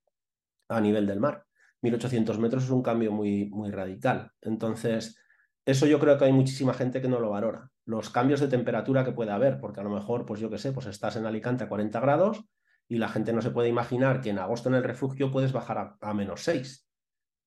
[0.68, 1.44] a nivel del mar.
[1.82, 4.30] 1800 metros es un cambio muy, muy radical.
[4.40, 5.18] Entonces,
[5.66, 7.70] eso yo creo que hay muchísima gente que no lo valora.
[7.86, 10.72] Los cambios de temperatura que puede haber, porque a lo mejor, pues yo qué sé,
[10.72, 12.44] pues estás en Alicante a 40 grados
[12.88, 15.96] y la gente no se puede imaginar que en agosto en el refugio puedes bajar
[16.00, 16.86] a, menos 6.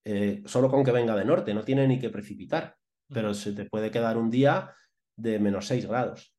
[0.04, 2.76] Eh, solo con que venga de norte, no tiene ni que precipitar,
[3.08, 4.74] pero se te puede quedar un día
[5.16, 6.34] de menos 6 grados.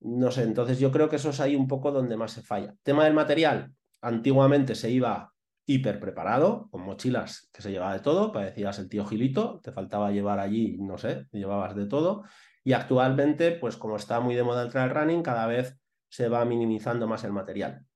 [0.00, 2.74] No sé, entonces yo creo que eso es ahí un poco donde más se falla.
[2.82, 5.31] Tema del material, antiguamente se iba
[5.72, 10.10] hiper preparado, con mochilas que se llevaba de todo, parecías el tío Gilito, te faltaba
[10.10, 12.24] llevar allí, no sé, llevabas de todo.
[12.64, 16.44] Y actualmente, pues como está muy de moda el trail running, cada vez se va
[16.44, 17.86] minimizando más el material.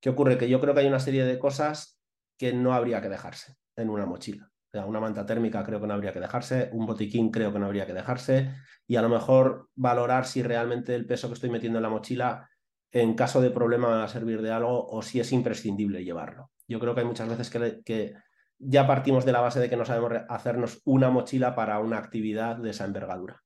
[0.00, 0.38] ¿Qué ocurre?
[0.38, 2.00] Que yo creo que hay una serie de cosas
[2.38, 4.50] que no habría que dejarse en una mochila.
[4.72, 7.86] Una manta térmica creo que no habría que dejarse, un botiquín creo que no habría
[7.86, 8.50] que dejarse
[8.86, 12.50] y a lo mejor valorar si realmente el peso que estoy metiendo en la mochila
[12.90, 16.50] en caso de problema va a servir de algo o si es imprescindible llevarlo.
[16.68, 18.14] Yo creo que hay muchas veces que, que
[18.58, 22.56] ya partimos de la base de que no sabemos hacernos una mochila para una actividad
[22.56, 23.42] de esa envergadura.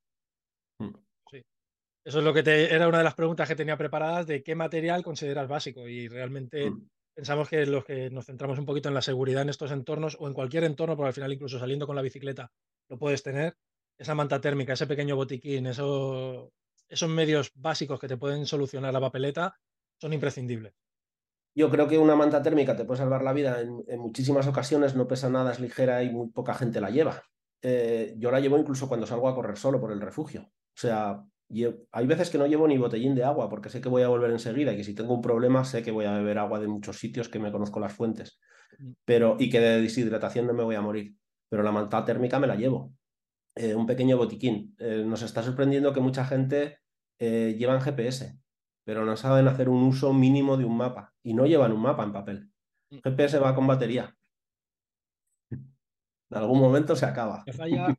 [0.79, 0.95] Mm.
[1.29, 1.43] Sí.
[2.05, 4.55] Eso es lo que te, era una de las preguntas que tenía preparadas de qué
[4.55, 6.87] material consideras básico y realmente mm.
[7.13, 10.27] pensamos que los que nos centramos un poquito en la seguridad en estos entornos o
[10.27, 12.51] en cualquier entorno, porque al final incluso saliendo con la bicicleta
[12.87, 13.55] lo puedes tener,
[13.97, 16.51] esa manta térmica, ese pequeño botiquín, eso
[16.89, 19.55] esos medios básicos que te pueden solucionar la papeleta
[20.01, 20.73] son imprescindibles.
[21.59, 25.07] Yo creo que una manta térmica te puede salvar la vida en, muchísimas ocasiones, no
[25.07, 27.21] pesa nada, es ligera y muy poca gente la lleva.
[27.61, 30.43] Eh, yo la llevo incluso cuando salgo a correr solo por el refugio.
[30.43, 31.21] O sea,
[31.91, 34.31] hay veces que no llevo ni botellín de agua porque sé que voy a volver
[34.31, 36.97] enseguida y que si tengo un problema sé que voy a beber agua de muchos
[36.97, 38.39] sitios que me conozco las fuentes.
[38.77, 38.91] Mm.
[39.03, 41.13] Pero, y que de deshidratación no me voy a morir.
[41.49, 42.93] Pero la manta térmica me la llevo.
[43.55, 44.77] Eh, un pequeño botiquín.
[44.79, 46.77] Eh, nos está sorprendiendo que mucha gente
[47.19, 48.39] eh, llevan GPS,
[48.83, 52.03] pero no saben hacer un uso mínimo de un mapa y no llevan un mapa
[52.03, 52.49] en papel.
[52.89, 52.97] Mm.
[53.03, 54.15] GPS va con batería.
[55.51, 57.43] En algún momento se acaba.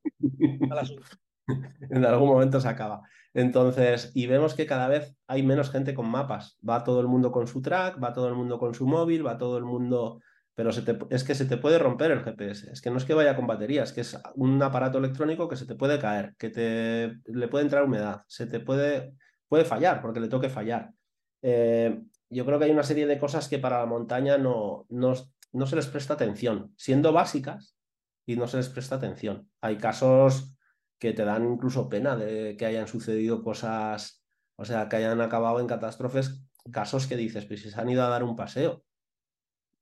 [1.90, 3.03] en algún momento se acaba.
[3.35, 6.59] Entonces, y vemos que cada vez hay menos gente con mapas.
[6.69, 9.38] Va todo el mundo con su track, va todo el mundo con su móvil, va
[9.38, 10.21] todo el mundo
[10.61, 10.71] pero
[11.09, 13.47] es que se te puede romper el GPS, es que no es que vaya con
[13.47, 17.49] batería, es que es un aparato electrónico que se te puede caer, que te, le
[17.49, 19.14] puede entrar humedad, se te puede,
[19.51, 20.95] puede fallar porque le toque fallar.
[21.43, 25.13] Eh, yo creo que hay una serie de cosas que para la montaña no, no,
[25.53, 27.77] no se les presta atención, siendo básicas
[28.25, 29.51] y no se les presta atención.
[29.61, 30.57] Hay casos
[30.99, 34.25] que te dan incluso pena de que hayan sucedido cosas,
[34.57, 38.05] o sea, que hayan acabado en catástrofes, casos que dices, pues si se han ido
[38.05, 38.85] a dar un paseo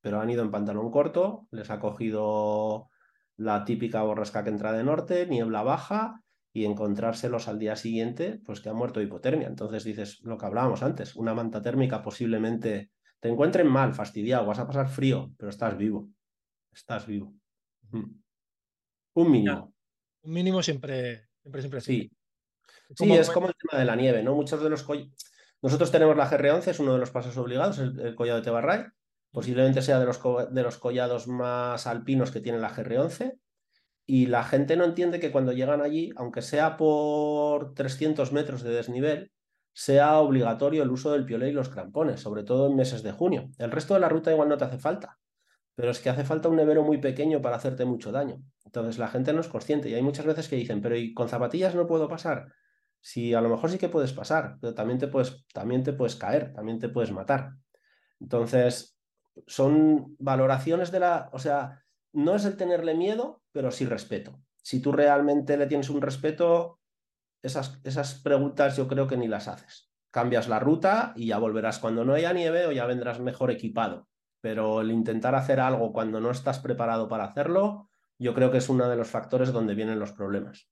[0.00, 2.88] pero han ido en pantalón corto, les ha cogido
[3.36, 6.22] la típica borrasca que entra de norte, niebla baja,
[6.58, 9.48] y encontrárselos al día siguiente, pues que han muerto de hipotermia.
[9.48, 12.90] Entonces dices lo que hablábamos antes, una manta térmica posiblemente
[13.20, 16.08] te encuentren mal, fastidiado, vas a pasar frío, pero estás vivo.
[16.72, 17.34] Estás vivo.
[17.90, 18.20] Mm.
[19.14, 19.74] Un mínimo.
[20.22, 21.80] un mínimo siempre, siempre, siempre.
[21.80, 22.10] Sí.
[22.94, 24.34] Sí, es como el tema de la nieve, ¿no?
[24.34, 24.86] Muchos de los
[25.60, 28.86] nosotros tenemos la GR11, es uno de los pasos obligados, el, el collado de Tebarray,
[29.30, 33.38] Posiblemente sea de los, de los collados más alpinos que tiene la GR11.
[34.10, 38.70] Y la gente no entiende que cuando llegan allí, aunque sea por 300 metros de
[38.70, 39.30] desnivel,
[39.74, 43.50] sea obligatorio el uso del piolé y los crampones, sobre todo en meses de junio.
[43.58, 45.18] El resto de la ruta igual no te hace falta,
[45.74, 48.40] pero es que hace falta un nevero muy pequeño para hacerte mucho daño.
[48.64, 51.28] Entonces la gente no es consciente y hay muchas veces que dicen, pero ¿y con
[51.28, 52.50] zapatillas no puedo pasar?
[53.02, 56.16] Si a lo mejor sí que puedes pasar, pero también te puedes, también te puedes
[56.16, 57.50] caer, también te puedes matar.
[58.20, 58.98] Entonces,
[59.46, 64.40] son valoraciones de la, o sea, no es el tenerle miedo, pero sí respeto.
[64.62, 66.78] Si tú realmente le tienes un respeto,
[67.42, 69.90] esas, esas preguntas yo creo que ni las haces.
[70.12, 74.06] Cambias la ruta y ya volverás cuando no haya nieve o ya vendrás mejor equipado.
[74.40, 78.68] Pero el intentar hacer algo cuando no estás preparado para hacerlo, yo creo que es
[78.68, 80.68] uno de los factores donde vienen los problemas.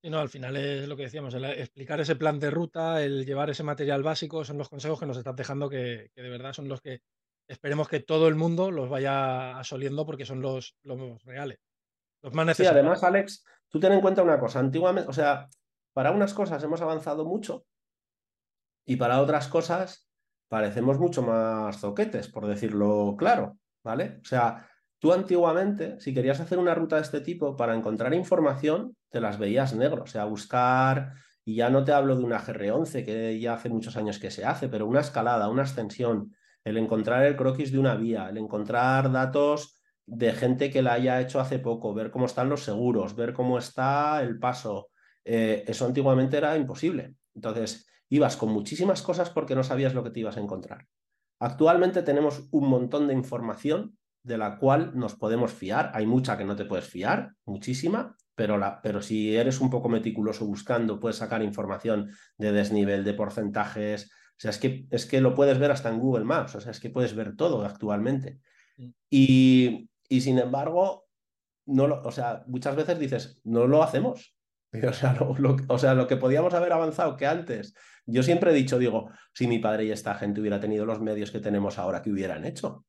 [0.00, 3.50] Y no, al final es lo que decíamos, explicar ese plan de ruta, el llevar
[3.50, 6.80] ese material básico, son los consejos que nos estás dejando que, de verdad son los
[6.80, 7.02] que
[7.50, 11.58] esperemos que todo el mundo los vaya asoliendo porque son los, los reales,
[12.22, 12.72] los más necesarios.
[12.72, 15.48] Sí, además, Alex, tú ten en cuenta una cosa, antiguamente, o sea,
[15.92, 17.64] para unas cosas hemos avanzado mucho
[18.86, 20.08] y para otras cosas
[20.48, 24.20] parecemos mucho más zoquetes, por decirlo claro, ¿vale?
[24.22, 24.66] O sea,
[25.00, 29.38] Tú antiguamente, si querías hacer una ruta de este tipo, para encontrar información, te las
[29.38, 33.54] veías negro, o sea, buscar, y ya no te hablo de una GR11, que ya
[33.54, 37.72] hace muchos años que se hace, pero una escalada, una ascensión, el encontrar el croquis
[37.72, 42.10] de una vía, el encontrar datos de gente que la haya hecho hace poco, ver
[42.10, 44.90] cómo están los seguros, ver cómo está el paso.
[45.24, 47.14] Eh, eso antiguamente era imposible.
[47.34, 50.86] Entonces, ibas con muchísimas cosas porque no sabías lo que te ibas a encontrar.
[51.38, 55.90] Actualmente tenemos un montón de información de la cual nos podemos fiar.
[55.94, 59.88] Hay mucha que no te puedes fiar, muchísima, pero, la, pero si eres un poco
[59.88, 64.10] meticuloso buscando, puedes sacar información de desnivel, de porcentajes.
[64.40, 66.70] O sea, es que, es que lo puedes ver hasta en Google Maps, o sea,
[66.70, 68.40] es que puedes ver todo actualmente.
[68.78, 68.88] Mm.
[69.10, 71.06] Y, y sin embargo,
[71.66, 74.34] no lo, o sea, muchas veces dices, no lo hacemos.
[74.72, 77.74] O sea, lo, o sea, lo que podíamos haber avanzado que antes.
[78.06, 81.32] Yo siempre he dicho, digo, si mi padre y esta gente hubiera tenido los medios
[81.32, 82.86] que tenemos ahora, ¿qué hubieran hecho?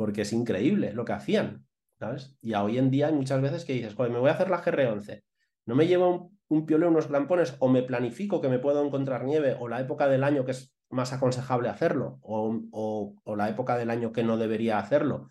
[0.00, 1.66] porque es increíble lo que hacían,
[1.98, 2.34] ¿sabes?
[2.40, 4.64] Y hoy en día hay muchas veces que dices, joder, me voy a hacer la
[4.64, 5.22] GR11,
[5.66, 9.24] no me llevo un, un pioleo, unos crampones, o me planifico que me puedo encontrar
[9.24, 13.78] nieve, o la época del año que es más aconsejable hacerlo, o, o la época
[13.78, 15.30] del año que no debería hacerlo.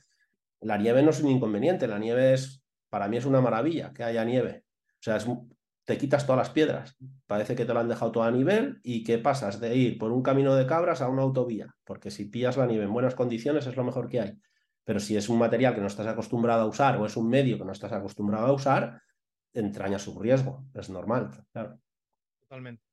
[0.61, 4.03] La nieve no es un inconveniente, la nieve es, para mí es una maravilla que
[4.03, 4.63] haya nieve.
[4.93, 5.19] O sea,
[5.85, 6.95] te quitas todas las piedras.
[7.27, 10.11] Parece que te lo han dejado todo a nivel y que pasas de ir por
[10.11, 13.67] un camino de cabras a una autovía, porque si pillas la nieve en buenas condiciones
[13.67, 14.39] es lo mejor que hay.
[14.85, 17.57] Pero si es un material que no estás acostumbrado a usar o es un medio
[17.57, 19.01] que no estás acostumbrado a usar,
[19.53, 20.65] entraña su riesgo.
[20.73, 21.79] Es normal, claro.
[22.41, 22.83] Totalmente.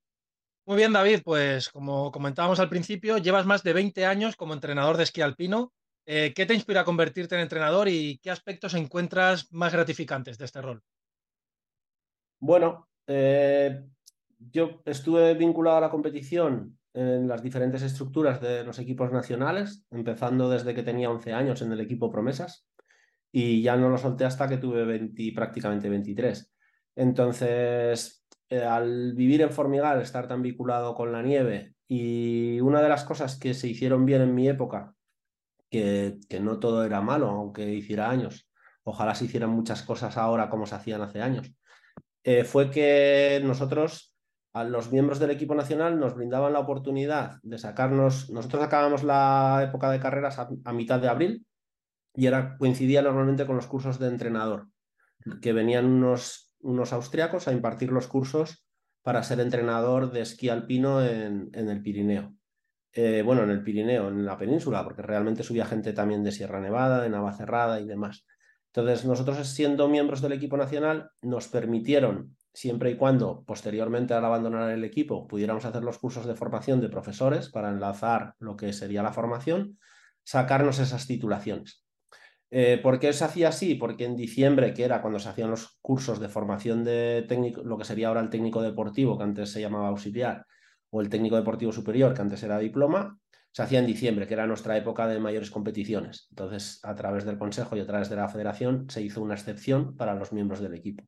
[0.66, 4.96] Muy bien, David, pues como comentábamos al principio, llevas más de 20 años como entrenador
[4.96, 5.72] de esquí alpino.
[6.04, 10.44] Eh, ¿Qué te inspira a convertirte en entrenador y qué aspectos encuentras más gratificantes de
[10.44, 10.82] este rol?
[12.40, 13.84] Bueno, eh,
[14.38, 20.48] yo estuve vinculado a la competición en las diferentes estructuras de los equipos nacionales, empezando
[20.48, 22.66] desde que tenía 11 años en el equipo Promesas
[23.38, 26.54] y ya no lo solté hasta que tuve 20, prácticamente 23.
[26.94, 32.88] Entonces, eh, al vivir en Formigal, estar tan vinculado con la nieve y una de
[32.88, 34.94] las cosas que se hicieron bien en mi época,
[35.68, 38.48] que, que no todo era malo, aunque hiciera años,
[38.84, 41.52] ojalá se hicieran muchas cosas ahora como se hacían hace años,
[42.24, 44.16] eh, fue que nosotros,
[44.54, 49.60] a los miembros del equipo nacional, nos brindaban la oportunidad de sacarnos, nosotros acabamos la
[49.68, 51.46] época de carreras a, mitad de abril
[52.16, 54.68] y era, coincidía normalmente con los cursos de entrenador,
[55.42, 58.66] que venían unos, unos austriacos a impartir los cursos
[59.02, 62.34] para ser entrenador de esquí alpino en, en el Pirineo.
[62.92, 66.60] Eh, bueno, en el Pirineo, en la península, porque realmente subía gente también de Sierra
[66.60, 68.26] Nevada, de Navacerrada y demás.
[68.72, 74.70] Entonces, nosotros siendo miembros del equipo nacional, nos permitieron, siempre y cuando posteriormente al abandonar
[74.70, 79.02] el equipo pudiéramos hacer los cursos de formación de profesores para enlazar lo que sería
[79.02, 79.78] la formación,
[80.24, 81.85] sacarnos esas titulaciones.
[82.58, 83.74] Eh, ¿Por qué se hacía así?
[83.74, 87.76] Porque en diciembre, que era cuando se hacían los cursos de formación de técnico, lo
[87.76, 90.46] que sería ahora el técnico deportivo, que antes se llamaba auxiliar,
[90.88, 93.18] o el técnico deportivo superior, que antes era diploma,
[93.52, 96.28] se hacía en diciembre, que era nuestra época de mayores competiciones.
[96.30, 99.94] Entonces, a través del Consejo y a través de la Federación se hizo una excepción
[99.94, 101.04] para los miembros del equipo.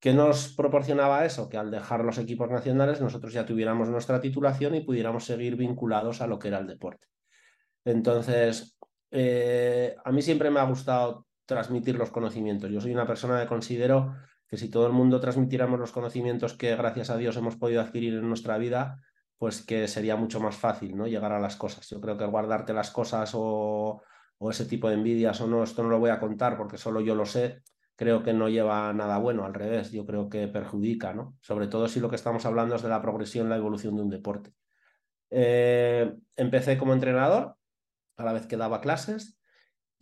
[0.00, 1.48] ¿Qué nos proporcionaba eso?
[1.48, 6.20] Que al dejar los equipos nacionales nosotros ya tuviéramos nuestra titulación y pudiéramos seguir vinculados
[6.20, 7.06] a lo que era el deporte.
[7.84, 8.76] Entonces,
[9.10, 12.70] eh, a mí siempre me ha gustado transmitir los conocimientos.
[12.70, 14.14] Yo soy una persona que considero
[14.46, 18.14] que si todo el mundo transmitiéramos los conocimientos que gracias a Dios hemos podido adquirir
[18.14, 19.00] en nuestra vida,
[19.38, 21.06] pues que sería mucho más fácil ¿no?
[21.06, 21.88] llegar a las cosas.
[21.88, 24.02] Yo creo que guardarte las cosas o,
[24.50, 27.14] ese tipo de envidias o no, esto no lo voy a contar porque solo yo
[27.14, 27.62] lo sé,
[27.94, 31.36] creo que no lleva nada bueno, al revés, yo creo que perjudica, ¿no?
[31.40, 34.10] Sobre todo si lo que estamos hablando es de la progresión, la evolución de un
[34.10, 34.52] deporte.
[35.30, 37.56] Eh, empecé como entrenador,
[38.20, 39.40] a la vez que daba clases,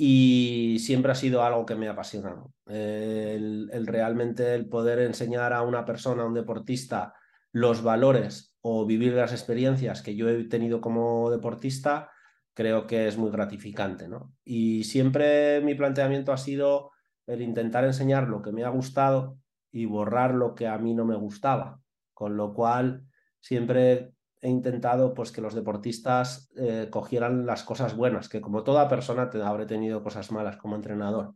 [0.01, 2.55] y siempre ha sido algo que me ha apasionado.
[2.67, 7.15] el, realmente el poder enseñar a una persona, a un deportista,
[7.53, 12.11] los valores o vivir las experiencias que yo he tenido como deportista,
[12.55, 14.07] creo que es muy gratificante.
[14.09, 14.35] ¿no?
[14.45, 16.93] Y siempre mi planteamiento ha sido
[17.27, 19.39] el intentar enseñar lo que me ha gustado
[19.73, 21.81] y borrar lo que a mí no me gustaba,
[22.15, 23.05] con lo cual
[23.41, 28.89] siempre he intentado pues, que los deportistas eh, cogieran las cosas buenas, que como toda
[28.89, 31.35] persona te, habré tenido cosas malas como entrenador,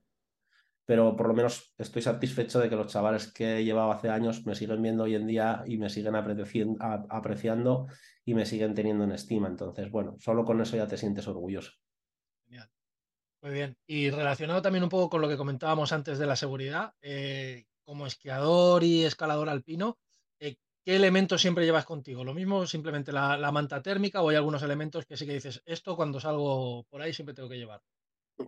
[0.84, 4.44] pero por lo menos estoy satisfecho de que los chavales que he llevado hace años
[4.46, 7.86] me siguen viendo hoy en día y me siguen apreciando
[8.24, 9.48] y me siguen teniendo en estima.
[9.48, 11.72] Entonces, bueno, solo con eso ya te sientes orgulloso.
[13.42, 13.76] Muy bien.
[13.86, 18.06] Y relacionado también un poco con lo que comentábamos antes de la seguridad, eh, como
[18.06, 19.98] esquiador y escalador alpino,
[20.84, 22.24] ¿qué elementos siempre llevas contigo?
[22.24, 25.96] ¿Lo mismo simplemente la, manta térmica o hay algunos elementos que sí que dices, esto
[25.96, 27.80] cuando salgo por ahí siempre tengo que llevar?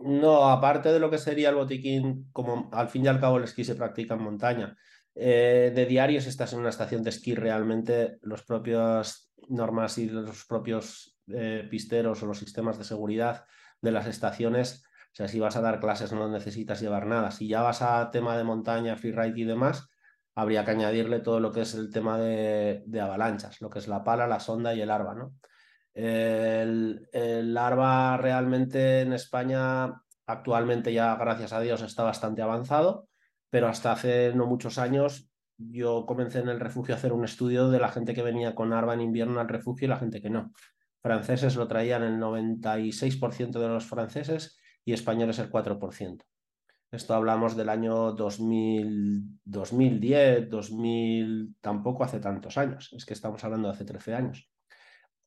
[0.01, 3.43] No, aparte de lo que sería el botiquín, como al fin y al cabo el
[3.43, 4.77] esquí se practica en montaña,
[5.13, 10.09] eh, de diario si estás en una estación de esquí realmente los propios normas y
[10.09, 13.45] los propios eh, pisteros o los sistemas de seguridad
[13.81, 17.31] de las estaciones, o sea, si vas a dar clases no necesitas llevar nada.
[17.31, 19.87] Si ya vas a tema de montaña, freeride y demás,
[20.35, 24.03] habría que añadirle todo lo que es el tema de, avalanchas, lo que es la
[24.03, 25.33] pala, la sonda y el arba, ¿no?
[25.93, 33.07] El, el ARBA realmente en España actualmente ya, gracias a Dios, está bastante avanzado,
[33.49, 37.69] pero hasta hace no muchos años yo comencé en el refugio a hacer un estudio
[37.69, 40.29] de la gente que venía con ARBA en invierno al refugio y la gente que
[40.29, 40.51] no.
[41.01, 46.23] Franceses lo traían el 96% de los franceses y españoles el 4%.
[46.95, 53.67] Esto hablamos del año 2000, 2010, 2000, tampoco hace tantos años, es que estamos hablando
[53.67, 54.49] de hace 13 años.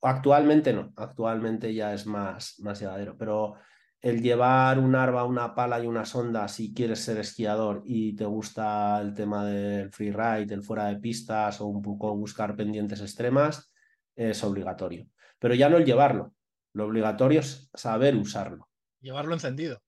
[0.00, 3.56] Actualmente no, actualmente ya es más, más llevadero, pero
[4.00, 8.24] el llevar un arma, una pala y una sonda si quieres ser esquiador y te
[8.24, 13.70] gusta el tema del freeride, el fuera de pistas o un poco buscar pendientes extremas,
[14.16, 15.06] es obligatorio.
[15.38, 16.32] Pero ya no el llevarlo,
[16.72, 18.70] lo obligatorio es saber usarlo.
[19.00, 19.82] Llevarlo encendido.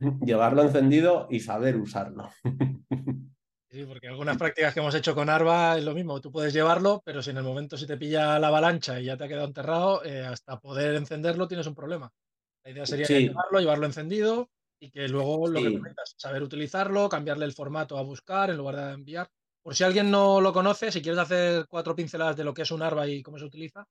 [0.24, 2.30] Llevarlo encendido y saber usarlo.
[3.74, 7.02] Sí, porque algunas prácticas que hemos hecho con Arba es lo mismo, tú puedes llevarlo,
[7.04, 9.48] pero si en el momento si te pilla la avalancha y ya te ha quedado
[9.48, 12.08] enterrado, eh, hasta poder encenderlo tienes un problema.
[12.62, 17.46] La idea sería llevarlo, llevarlo encendido y que luego lo que comentas, saber utilizarlo, cambiarle
[17.46, 19.28] el formato a buscar en lugar de enviar.
[19.60, 22.70] Por si alguien no lo conoce, si quieres hacer cuatro pinceladas de lo que es
[22.70, 23.84] un ARBA y cómo se utiliza.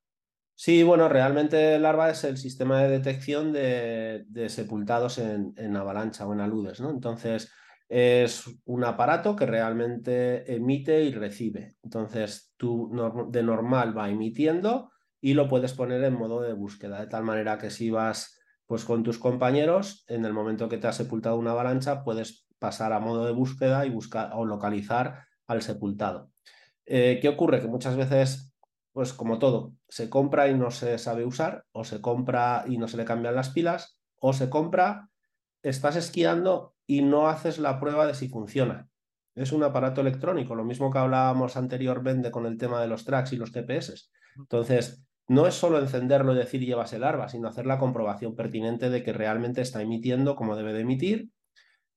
[0.56, 6.34] Sí, bueno, realmente el ARBA es el sistema de detección de, sepultados en, avalancha o
[6.34, 6.92] en aludes, ¿no?
[6.92, 7.52] Entonces,
[7.90, 11.76] es un aparato que realmente emite y recibe.
[11.84, 12.92] Entonces, tú
[13.30, 17.58] de normal va emitiendo y lo puedes poner en modo de búsqueda, de tal manera
[17.58, 21.52] que si vas pues con tus compañeros, en el momento que te ha sepultado una
[21.52, 26.32] avalancha, puedes pasar a modo de búsqueda y buscar o localizar al sepultado.
[26.86, 27.62] Eh, ¿Qué ocurre?
[27.62, 28.53] Que muchas veces,
[28.94, 32.88] pues como todo, se compra y no se sabe usar, o se compra y no
[32.88, 35.10] se le cambian las pilas, o se compra,
[35.64, 38.88] estás esquiando y no haces la prueba de si funciona.
[39.36, 43.34] Es un aparato electrónico, lo mismo que hablábamos anteriormente con el tema de los tracks
[43.34, 44.12] y los TPS.
[44.38, 48.92] Entonces, no es solo encenderlo y decir llevas el arma, sino hacer la comprobación pertinente
[48.92, 51.30] de que realmente está emitiendo como debe de emitir.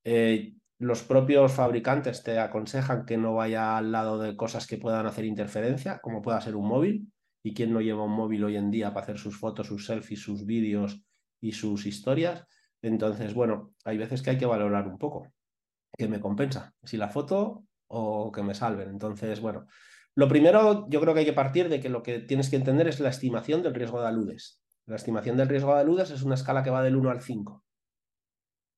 [0.05, 5.07] Eh, los propios fabricantes te aconsejan que no vaya al lado de cosas que puedan
[5.07, 7.13] hacer interferencia, como pueda ser un móvil.
[7.43, 10.21] ¿Y quién no lleva un móvil hoy en día para hacer sus fotos, sus selfies,
[10.21, 11.03] sus vídeos
[11.41, 12.45] y sus historias?
[12.83, 15.33] Entonces, bueno, hay veces que hay que valorar un poco,
[15.97, 18.91] que me compensa, si la foto o que me salven.
[18.91, 19.67] Entonces, bueno,
[20.15, 22.89] lo primero yo creo que hay que partir de que lo que tienes que entender
[22.89, 24.61] es la estimación del riesgo de aludes.
[24.87, 27.65] La estimación del riesgo de aludes es una escala que va del 1 al 5.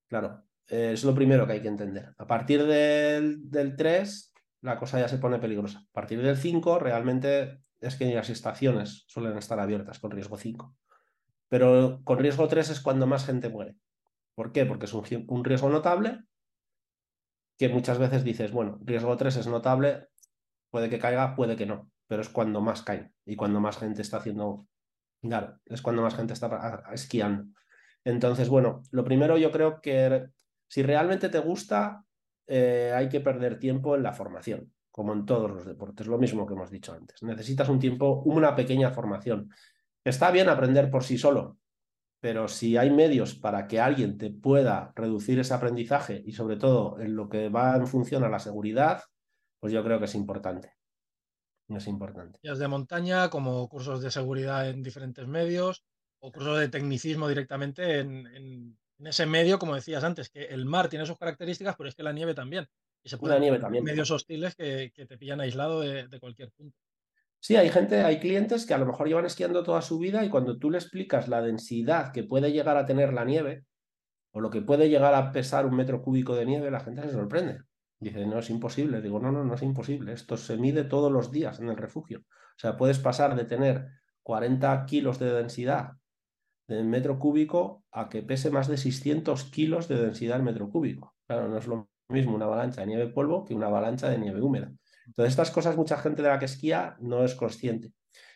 [0.09, 2.15] Claro, es lo primero que hay que entender.
[2.19, 5.81] A partir del, del 3, la cosa ya se pone peligrosa.
[5.81, 10.75] A partir del 5, realmente es que las estaciones suelen estar abiertas con riesgo 5.
[11.49, 13.77] Pero con riesgo 3 es cuando más gente muere.
[14.35, 14.67] ¿Por qué?
[14.67, 16.25] Porque es un, riesgo notable
[17.59, 20.09] que muchas veces dices, bueno, riesgo 3 es notable,
[20.71, 24.03] puede que caiga, puede que no, pero es cuando más cae y cuando más gente
[24.03, 24.69] está haciendo,
[25.21, 27.47] claro, es cuando más gente está esquiando.
[28.05, 30.29] Entonces, bueno, lo primero yo creo que
[30.69, 32.05] si realmente te gusta,
[32.47, 36.47] eh, hay que perder tiempo en la formación, como en todos los deportes, lo mismo
[36.47, 37.23] que hemos dicho antes.
[37.23, 39.51] Necesitas un tiempo, una pequeña formación.
[40.05, 41.59] Está bien aprender por sí solo,
[42.21, 47.01] pero si hay medios para que alguien te pueda reducir ese aprendizaje y sobre todo
[47.01, 49.03] en lo que va en función a la seguridad,
[49.61, 50.75] pues yo creo que es importante.
[51.69, 52.39] Es importante.
[52.43, 55.85] Ya de montaña, como cursos de seguridad en diferentes medios
[56.19, 58.77] o cursos de tecnicismo directamente en,
[59.07, 62.13] ese medio, como decías antes, que el mar tiene sus características, pero es que la
[62.13, 62.67] nieve también.
[63.03, 63.85] Y se puede nieve también.
[63.85, 66.77] medios hostiles que, te pillan aislado de cualquier punto.
[67.41, 70.29] Sí, hay gente, hay clientes que a lo mejor llevan esquiando toda su vida y
[70.29, 73.65] cuando tú le explicas la densidad que puede llegar a tener la nieve
[74.33, 77.13] o lo que puede llegar a pesar un metro cúbico de nieve, la gente se
[77.13, 77.61] sorprende.
[78.01, 79.01] Dice, no, es imposible.
[79.01, 80.13] Digo, no, no, no es imposible.
[80.13, 82.21] Esto se mide todos los días en el refugio.
[82.21, 83.87] O sea, puedes pasar de tener
[84.23, 85.93] 40 kilos de densidad
[86.69, 91.17] del metro cúbico a que pese más de 600 kilos de densidad el metro cúbico.
[91.27, 94.41] Claro, no es lo mismo una avalancha de nieve polvo que una avalancha de nieve
[94.41, 94.71] húmeda.
[95.07, 97.93] Entonces, estas cosas mucha gente de la que esquía no es consciente.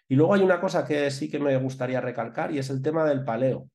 [0.08, 3.04] Y luego hay una cosa que sí que me gustaría recalcar y es el tema
[3.04, 3.68] del paleo.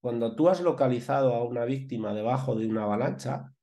[0.00, 3.54] Cuando tú has localizado a una víctima debajo de una avalancha,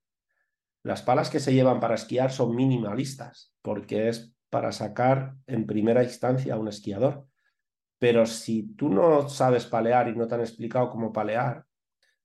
[0.82, 6.02] las palas que se llevan para esquiar son minimalistas, porque es para sacar en primera
[6.02, 7.26] instancia a un esquiador.
[8.02, 11.66] Pero si tú no sabes palear y no te han explicado cómo palear,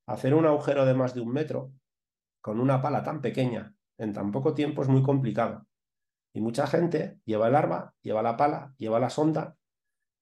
[0.07, 1.71] hacer un agujero de más de un metro
[2.41, 5.67] con una pala tan pequeña en tan poco tiempo es muy complicado.
[6.33, 9.55] Y mucha gente lleva el arma, lleva la pala, lleva la sonda,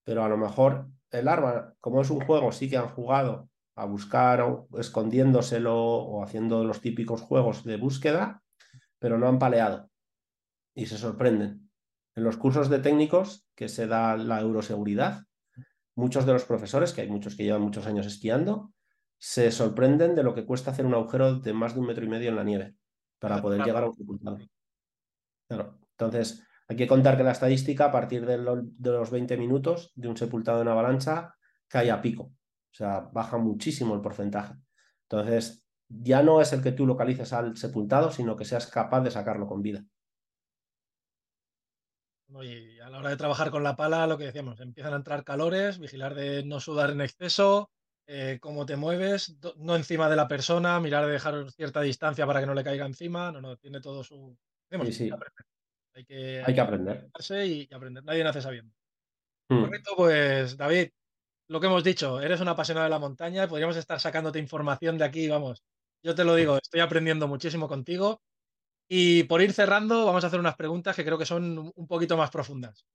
[0.04, 3.48] pero a lo mejor el arma, como es un juego, sí que han jugado
[3.78, 8.44] a buscar o escondiéndoselo o haciendo los típicos juegos de búsqueda,
[9.00, 9.90] pero no han paleado
[10.74, 11.72] y se sorprenden.
[12.14, 15.26] En los cursos de técnicos que se da la euroseguridad,
[15.96, 18.74] muchos de los profesores, que hay muchos que llevan muchos años esquiando,
[19.18, 22.10] se sorprenden de lo que cuesta hacer un agujero de más de un metro y
[22.10, 22.76] medio en la nieve
[23.20, 24.38] para poder llegar a un sepultado.
[25.50, 30.18] Entonces, hay que contar que la estadística, a partir de, los 20 minutos de un
[30.18, 31.36] sepultado en avalancha,
[31.68, 32.24] cae a pico.
[32.24, 34.56] O sea, baja muchísimo el porcentaje.
[35.04, 39.12] Entonces, ya no es el que tú localices al sepultado, sino que seas capaz de
[39.12, 39.86] sacarlo con vida.
[42.28, 45.24] Y a la hora de trabajar con la pala, lo que decíamos, empiezan a entrar
[45.24, 47.70] calores, vigilar de no sudar en exceso,
[48.08, 52.40] eh, cómo te mueves, no encima de la persona, mirar de dejar cierta distancia para
[52.40, 53.32] que no le caiga encima.
[53.32, 54.38] No, no, tiene todo su.
[55.94, 57.10] Hay que, hay que aprender.
[57.48, 58.04] Y, aprender.
[58.04, 58.74] Nadie nace sabiendo.
[59.50, 59.62] Hmm.
[59.62, 60.90] Correcto, pues David,
[61.48, 65.06] lo que hemos dicho, eres una apasionado de la montaña, podríamos estar sacándote información de
[65.06, 65.64] aquí, vamos.
[66.04, 68.22] Yo te lo digo, estoy aprendiendo muchísimo contigo.
[68.88, 72.18] Y por ir cerrando, vamos a hacer unas preguntas que creo que son un poquito
[72.18, 72.86] más profundas.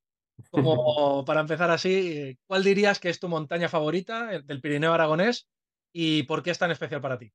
[0.49, 5.47] Como para empezar así, ¿cuál dirías que es tu montaña favorita eh, del Pirineo Aragonés
[5.93, 7.31] y por qué es tan especial para ti?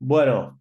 [0.00, 0.60] Bueno,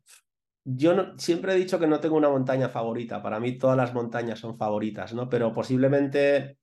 [0.63, 3.23] yo siempre he dicho que no tengo una montaña favorita.
[3.23, 5.29] Para mí todas las montañas son favoritas, ¿no?
[5.29, 6.57] Pero posiblemente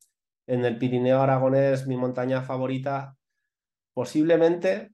[0.47, 3.17] en el Pirineo Aragonés mi montaña favorita,
[3.95, 4.93] posiblemente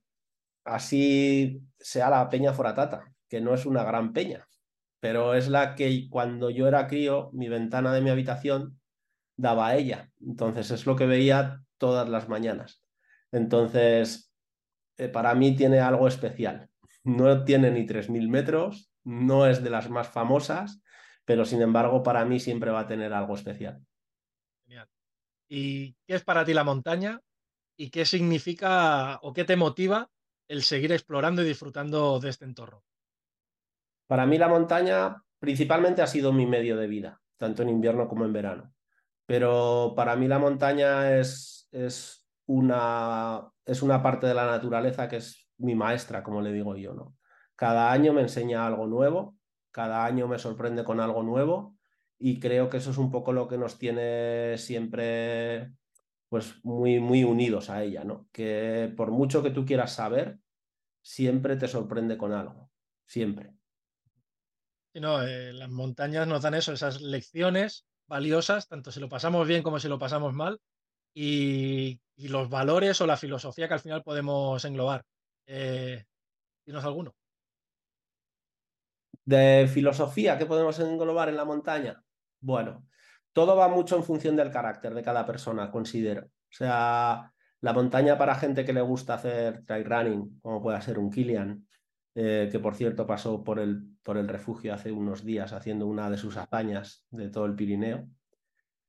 [0.65, 4.47] así sea la Peña Foratata, que no es una gran peña,
[5.05, 8.81] pero es la que cuando yo era crío, mi ventana de mi habitación
[9.37, 10.11] daba a ella.
[10.27, 12.83] Entonces es lo que veía todas las mañanas.
[13.31, 14.33] Entonces,
[14.97, 16.71] eh, para mí tiene algo especial.
[17.03, 20.81] No tiene ni 3.000 metros, no es de las más famosas,
[21.27, 23.85] pero sin embargo para mí siempre va a tener algo especial.
[24.63, 24.89] Genial.
[25.51, 27.21] ¿Y qué es para ti la montaña?
[27.77, 30.11] ¿Y qué significa o qué te motiva
[30.49, 32.83] el seguir explorando y disfrutando de este entorno?
[34.07, 38.25] Para mí la montaña principalmente ha sido mi medio de vida, tanto en invierno como
[38.25, 38.73] en verano.
[39.27, 45.17] Pero para mí la montaña es, es, una, es una parte de la naturaleza que
[45.17, 47.17] es mi maestra, como le digo yo, ¿no?
[47.57, 49.37] Cada año me enseña algo nuevo,
[49.71, 51.77] cada año me sorprende con algo nuevo
[52.19, 55.73] y creo que eso es un poco lo que nos tiene siempre
[56.29, 58.27] pues muy, muy unidos a ella, ¿no?
[58.33, 60.39] Que por mucho que tú quieras saber,
[61.01, 62.71] siempre te sorprende con algo,
[63.07, 63.55] siempre.
[65.01, 69.63] No, eh, las montañas nos dan eso, esas lecciones valiosas, tanto si lo pasamos bien
[69.63, 70.61] como si lo pasamos mal,
[71.15, 75.05] y, los valores o la filosofía que al final podemos englobar.
[75.47, 76.05] Eh,
[76.65, 77.13] dinos alguno.
[79.25, 82.01] De filosofía, ¿qué podemos englobar en la montaña?
[82.41, 82.87] Bueno,
[83.33, 86.27] todo va mucho en función del carácter de cada persona, considero.
[86.27, 90.99] O sea, la montaña para gente que le gusta hacer trail running, como puede ser
[90.99, 91.67] un Kilian,
[92.15, 96.11] eh, que por cierto pasó por el, por el refugio hace unos días haciendo una
[96.11, 98.09] de sus hazañas de todo el Pirineo.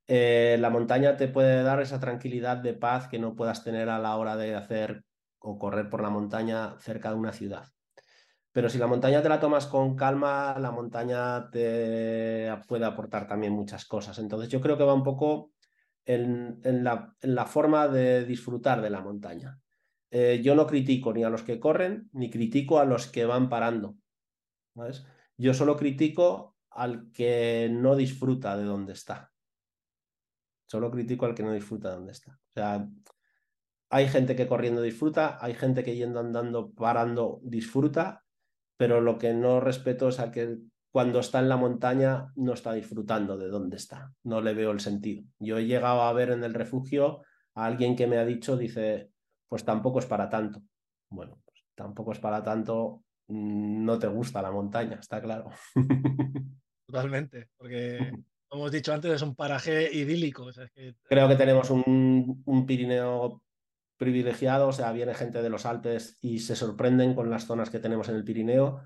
[0.07, 3.97] Eh, la montaña te puede dar esa tranquilidad de paz que no puedas tener a
[3.97, 5.03] la hora de hacer
[5.39, 7.65] o correr por la montaña cerca de una ciudad.
[8.51, 13.51] Pero si la montaña te la tomas con calma, la montaña te puede aportar también
[13.51, 14.17] muchas cosas.
[14.19, 15.51] Entonces yo creo que va un poco
[16.05, 19.59] en, la, en la, forma de disfrutar de la montaña.
[20.11, 23.49] Eh, yo no critico ni a los que corren, ni critico a los que van
[23.49, 23.95] parando.
[25.37, 29.31] Yo solo critico al que no disfruta de donde está.
[30.67, 32.31] Solo critico al que no disfruta de donde está.
[32.31, 32.87] O sea,
[33.89, 38.25] hay gente que corriendo disfruta, hay gente que yendo andando, parando disfruta,
[38.77, 40.57] pero lo que no respeto es a que
[40.91, 44.79] cuando está en la montaña no está disfrutando de dónde está, no le veo el
[44.79, 45.23] sentido.
[45.39, 47.21] Yo he llegado a ver en el refugio
[47.53, 49.11] a alguien que me ha dicho, dice,
[49.47, 50.61] pues tampoco es para tanto.
[51.09, 55.49] Bueno, pues tampoco es para tanto, mm, no te gusta la montaña, está claro.
[56.87, 57.99] Totalmente, porque
[58.47, 60.47] como hemos dicho antes, es un paraje idílico.
[61.03, 63.41] Creo que tenemos un, un Pirineo
[63.97, 67.79] privilegiado, o sea, viene gente de los Alpes y se sorprenden con las zonas que
[67.79, 68.81] tenemos en el Pirineo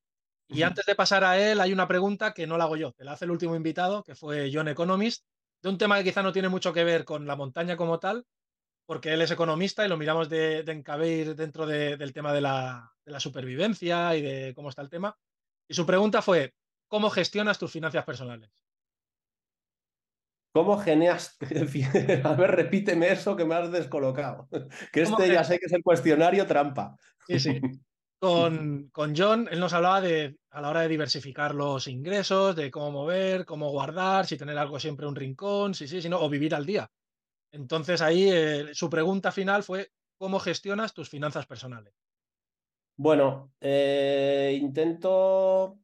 [0.47, 3.05] Y antes de pasar a él, hay una pregunta que no la hago yo, te
[3.05, 5.25] la hace el último invitado, que fue John Economist.
[5.63, 8.25] de un tema que quizá no tiene mucho que ver con la montaña como tal,
[8.85, 13.11] porque él es economista y lo miramos de, de dentro del tema de la, de
[13.11, 15.17] la supervivencia y de cómo está el tema.
[15.67, 16.55] Y su pregunta fue,
[16.87, 18.66] ¿cómo gestionas tus finanzas personales?
[20.57, 21.37] ¿Cómo genias?
[22.23, 24.47] A ver, repíteme eso que me has descolocado.
[24.91, 26.97] Que este ya sé que es el cuestionario trampa.
[27.27, 27.61] Sí, sí.
[28.19, 32.71] Con, con, John, él nos hablaba de a la hora de diversificar los ingresos, de
[32.71, 36.27] cómo mover, cómo guardar, si tener algo siempre un rincón, sí, sí, sí, no, o
[36.27, 36.89] vivir al día.
[37.51, 41.93] Entonces ahí eh, su pregunta final fue, ¿cómo gestionas tus finanzas personales?
[42.95, 45.77] Bueno, eh, intento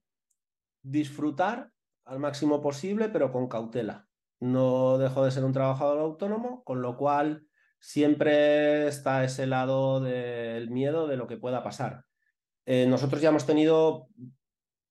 [0.82, 1.69] disfrutar
[2.05, 4.07] al máximo posible, pero con cautela.
[4.43, 7.47] No dejo de ser un trabajador autónomo, con lo cual
[7.79, 12.03] siempre está ese lado del miedo de lo que pueda pasar.
[12.65, 14.09] Eh, nosotros ya hemos tenido,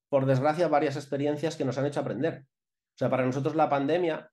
[0.09, 2.47] por desgracia, varias experiencias que nos han hecho aprender.
[2.95, 4.33] O sea, para nosotros la pandemia,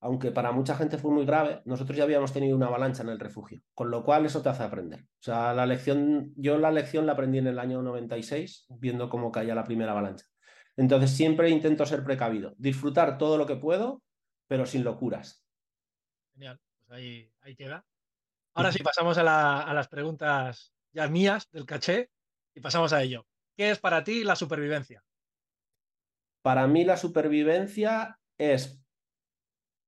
[0.00, 3.20] aunque para mucha gente fue muy grave, nosotros ya habíamos tenido una avalancha en el
[3.20, 5.02] refugio, con lo cual eso te hace aprender.
[5.02, 9.30] O sea, la lección, yo la lección la aprendí en el año 96, viendo cómo
[9.30, 10.26] caía la primera avalancha.
[10.76, 14.02] Entonces siempre intento ser precavido, disfrutar todo lo que puedo,
[14.46, 15.44] pero sin locuras.
[16.32, 17.84] Genial, pues ahí, queda.
[18.54, 22.10] Ahora sí pasamos a, a las preguntas ya mías del caché
[22.54, 23.26] y pasamos a ello.
[23.56, 25.04] ¿Qué es para ti la supervivencia?
[26.42, 28.80] Para mí la supervivencia es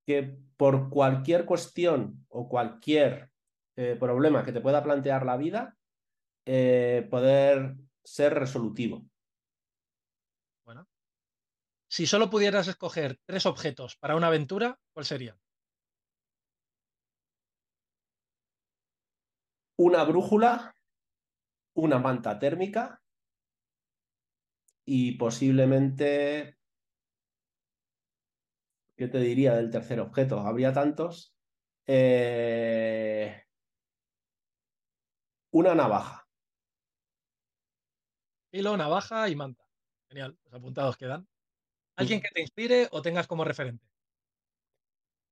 [0.06, 3.30] que por cualquier cuestión o cualquier
[3.76, 5.76] eh, problema que te pueda plantear la vida,
[6.46, 9.04] eh, poder ser resolutivo.
[11.88, 15.38] Si solo pudieras escoger tres objetos para una aventura, ¿cuál sería?
[19.76, 20.74] Una brújula,
[21.74, 23.02] una manta térmica
[24.84, 26.58] y posiblemente
[28.98, 30.40] ¿Qué te diría del tercer objeto?
[30.40, 31.32] Habría tantos.
[31.86, 33.44] Eh,
[35.52, 36.26] una navaja.
[38.50, 39.64] Hilo, navaja y manta.
[40.08, 41.28] Genial, los apuntados quedan.
[41.98, 43.84] ¿Alguien que te inspire o tengas como referente?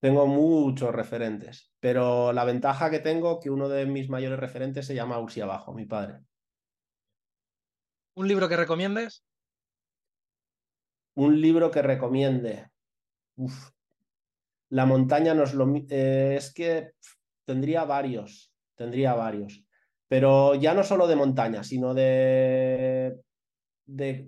[0.00, 4.94] Tengo muchos referentes, pero la ventaja que tengo que uno de mis mayores referentes se
[4.94, 6.20] llama Ursi Abajo, mi padre.
[8.14, 9.24] ¿Un libro que recomiendes?
[11.14, 12.68] Un libro que recomiende.
[13.36, 13.70] Uf.
[14.70, 16.92] La montaña no es lo eh, es que
[17.44, 19.64] tendría varios, tendría varios.
[20.08, 23.20] Pero ya no solo de montaña, sino de,
[23.86, 24.26] de,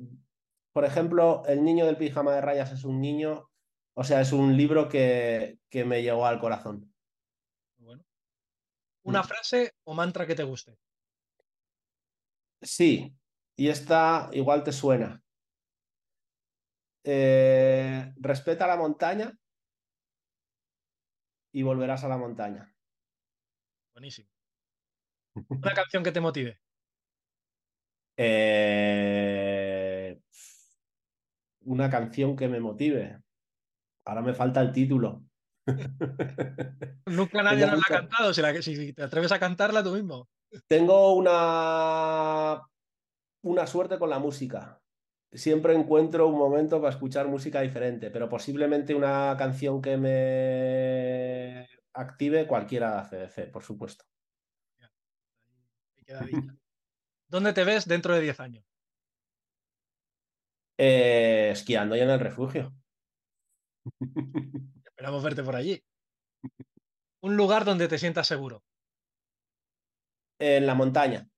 [0.73, 3.51] por ejemplo, El niño del pijama de rayas es un niño,
[3.95, 6.93] o sea, es un libro que, que me llegó al corazón.
[7.79, 8.05] Bueno.
[9.03, 9.25] ¿Una mm.
[9.25, 10.79] frase o mantra que te guste?
[12.61, 13.17] Sí,
[13.57, 15.23] y esta igual te suena.
[17.05, 19.33] Eh, respeta la montaña
[21.53, 22.75] y volverás a la montaña.
[23.95, 24.29] Buenísimo.
[25.49, 26.61] ¿Una canción que te motive?
[28.17, 29.58] Eh,
[31.69, 33.21] una canción que me motive.
[34.05, 35.25] Ahora me falta el título.
[37.07, 38.35] Nunca nadie nos la ha cantado.
[38.35, 40.29] Si, te atreves a cantarla tú mismo.
[40.67, 42.63] Tengo una,
[43.43, 44.81] una suerte con la música
[45.33, 52.47] siempre encuentro un momento para escuchar música diferente, pero posiblemente una canción que me active
[52.47, 54.05] cualquiera de ACDC, por supuesto.
[57.29, 58.65] ¿Dónde te ves dentro de 10 años?
[60.79, 62.73] Eh, esquiando ya en el refugio.
[64.85, 65.83] Esperamos verte por allí.
[67.21, 68.63] Un lugar donde te sientas seguro.
[70.39, 71.29] En la montaña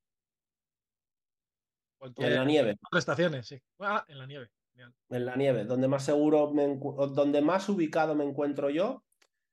[2.16, 2.78] en la nieve.
[2.90, 3.60] Prestaciones, sí.
[3.78, 4.48] Ah, en la nieve.
[5.10, 6.50] En la nieve, donde más seguro,
[7.12, 9.04] donde más ubicado me encuentro yo,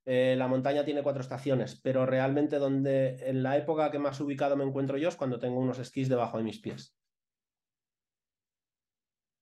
[0.05, 4.55] eh, la montaña tiene cuatro estaciones, pero realmente donde en la época que más ubicado
[4.55, 6.95] me encuentro yo es cuando tengo unos esquís debajo de mis pies.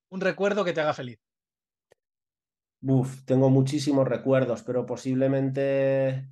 [0.10, 1.20] Un recuerdo que te haga feliz.
[2.82, 6.30] Uf, tengo muchísimos recuerdos, pero posiblemente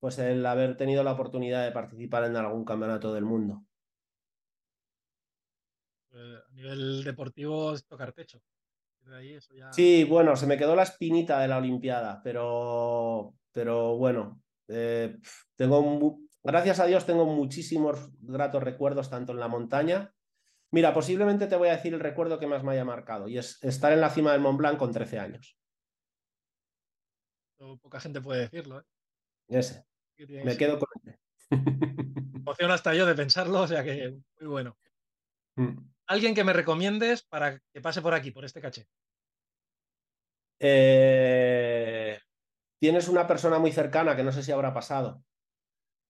[0.00, 3.64] pues el haber tenido la oportunidad de participar en algún campeonato del mundo.
[6.12, 8.40] Eh, a nivel deportivo es tocar techo.
[9.72, 15.18] Sí, bueno, se me quedó la espinita de la Olimpiada, pero, pero bueno, eh,
[15.56, 20.14] tengo, gracias a Dios tengo muchísimos gratos recuerdos tanto en la montaña.
[20.72, 23.62] Mira, posiblemente te voy a decir el recuerdo que más me haya marcado y es
[23.62, 25.56] estar en la cima del Mont Blanc con 13 años.
[27.82, 28.80] Poca gente puede decirlo.
[28.80, 28.84] ¿eh?
[29.48, 29.84] Ese.
[30.16, 31.20] Me quedo con ese.
[32.36, 34.78] Emoción hasta yo de pensarlo, o sea que muy bueno.
[35.56, 38.88] Mm alguien que me recomiendes para que pase por aquí, por este caché.
[40.58, 42.18] Eh,
[42.80, 45.22] tienes una persona muy cercana que no sé si habrá pasado,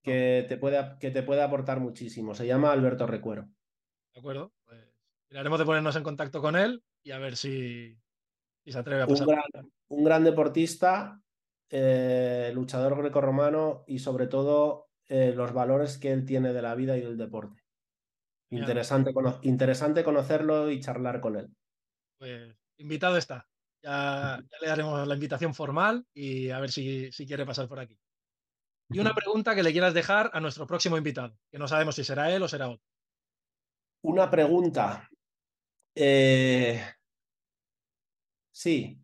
[0.03, 2.35] que te puede, que te puede aportar muchísimo.
[2.35, 3.51] Se llama Alberto Recuero.
[4.15, 4.85] De acuerdo, pues
[5.31, 7.97] miraremos de ponernos en contacto con él y a ver si,
[8.65, 9.27] se atreve a pasar.
[9.89, 11.21] Un gran, deportista,
[11.69, 16.97] eh, luchador grecorromano y sobre todo eh, los valores que él tiene de la vida
[16.97, 17.63] y del deporte.
[18.51, 21.49] Interesante, interesante conocerlo y charlar con él.
[22.19, 23.47] Pues invitado está.
[23.83, 27.99] Ya, le daremos la invitación formal y a ver si, si, quiere pasar por aquí.
[28.91, 32.05] Y una pregunta que le quieras dejar a nuestro próximo invitado, que no sabemos si
[32.05, 32.89] será él o será otro.
[34.03, 35.09] Una pregunta.
[35.94, 36.82] Eh,
[38.51, 38.98] sí.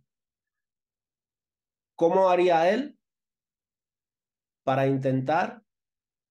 [1.94, 2.99] ¿Cómo haría él
[4.64, 5.62] para intentar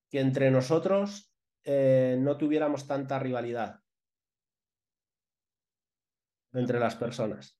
[0.09, 1.31] que entre nosotros
[1.63, 3.79] eh, no tuviéramos tanta rivalidad
[6.53, 7.57] entre las personas.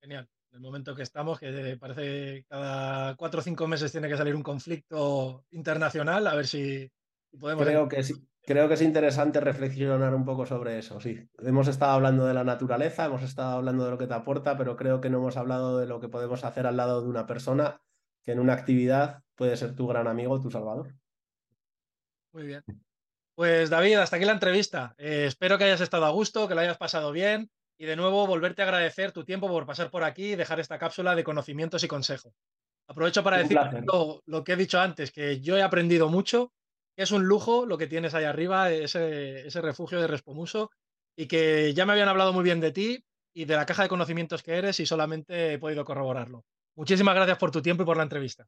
[0.00, 0.28] Genial.
[0.50, 4.16] En el momento que estamos, que parece que cada cuatro o cinco meses tiene que
[4.16, 6.90] salir un conflicto internacional, a ver si,
[7.38, 7.64] podemos...
[7.64, 11.28] Creo que, sí, creo que es interesante reflexionar un poco sobre eso, sí.
[11.38, 14.76] Hemos estado hablando de la naturaleza, hemos estado hablando de lo que te aporta, pero
[14.76, 17.80] creo que no hemos hablado de lo que podemos hacer al lado de una persona
[18.24, 20.94] que en una actividad puede ser tu gran amigo, tu salvador.
[22.32, 22.62] Muy bien.
[23.34, 24.94] Pues David, hasta aquí la entrevista.
[24.98, 28.26] Eh, espero que hayas estado a gusto, que lo hayas pasado bien y de nuevo
[28.26, 31.82] volverte a agradecer tu tiempo por pasar por aquí y dejar esta cápsula de conocimientos
[31.82, 32.32] y consejos.
[32.86, 36.52] Aprovecho para decir lo, que he dicho antes, que yo he aprendido mucho,
[36.96, 40.70] es un lujo lo que tienes ahí arriba, ese, ese refugio de Respomuso,
[41.16, 43.88] y que ya me habían hablado muy bien de ti y de la caja de
[43.88, 46.44] conocimientos que eres y solamente he podido corroborarlo.
[46.76, 48.46] Muchísimas gracias por tu tiempo y por la entrevista.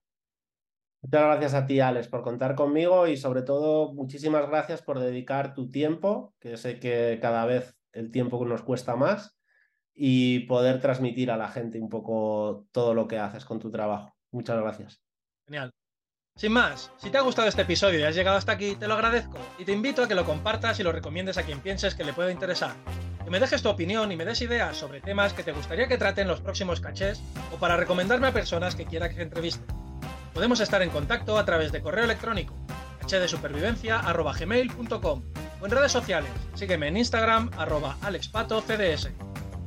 [1.03, 5.55] Muchas gracias a ti, Alex, por contar conmigo y sobre todo muchísimas gracias por dedicar
[5.55, 9.39] tu tiempo, que sé que cada vez el tiempo nos cuesta más,
[9.95, 14.17] y poder transmitir a la gente un poco todo lo que haces con tu trabajo.
[14.33, 15.03] Muchas gracias.
[15.47, 15.71] Genial.
[16.37, 18.95] Sin más, si te ha gustado este episodio y has llegado hasta aquí, te lo
[18.95, 22.03] agradezco y te invito a que lo compartas y lo recomiendes a quien pienses que
[22.03, 22.75] le pueda interesar.
[23.23, 25.97] Que me dejes tu opinión y me des ideas sobre temas que te gustaría que
[25.97, 27.23] traten los próximos cachés
[27.53, 29.65] o para recomendarme a personas que quiera que entreviste.
[30.33, 32.57] Podemos estar en contacto a través de correo electrónico
[33.09, 35.23] hdesupervivencia.gmail.com
[35.61, 36.33] o en redes sociales.
[36.55, 39.09] Sígueme en Instagram arroba alexpatocds.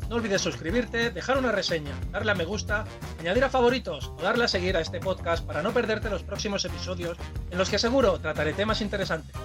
[0.09, 2.85] No olvides suscribirte, dejar una reseña, darle a me gusta,
[3.19, 6.63] añadir a favoritos o darle a seguir a este podcast para no perderte los próximos
[6.65, 7.17] episodios
[7.51, 9.35] en los que seguro trataré temas interesantes.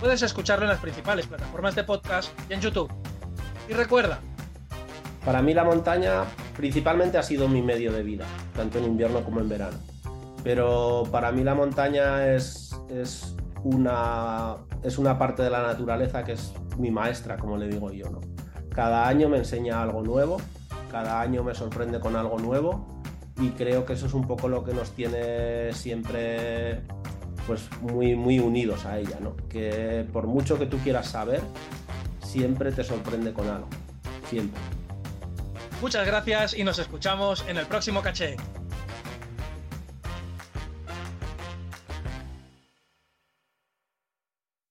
[0.00, 2.92] Puedes escucharlo en las principales plataformas de podcast y en YouTube.
[3.68, 4.18] Y recuerda,
[5.24, 6.24] para mí la montaña
[6.56, 9.78] principalmente ha sido mi medio de vida, tanto en invierno como en verano
[10.42, 16.32] pero para mí la montaña es, es, una, es una parte de la naturaleza que
[16.32, 18.08] es mi maestra, como le digo yo.
[18.10, 18.20] ¿no?
[18.74, 20.38] Cada año me enseña algo nuevo,
[20.90, 23.02] cada año me sorprende con algo nuevo
[23.40, 26.82] y creo que eso es un poco lo que nos tiene siempre
[27.46, 29.36] pues muy, muy unidos a ella, ¿no?
[29.48, 31.40] que por mucho que tú quieras saber,
[32.22, 33.68] siempre te sorprende con algo,
[34.28, 34.60] siempre.
[35.80, 38.36] Muchas gracias y nos escuchamos en el próximo caché.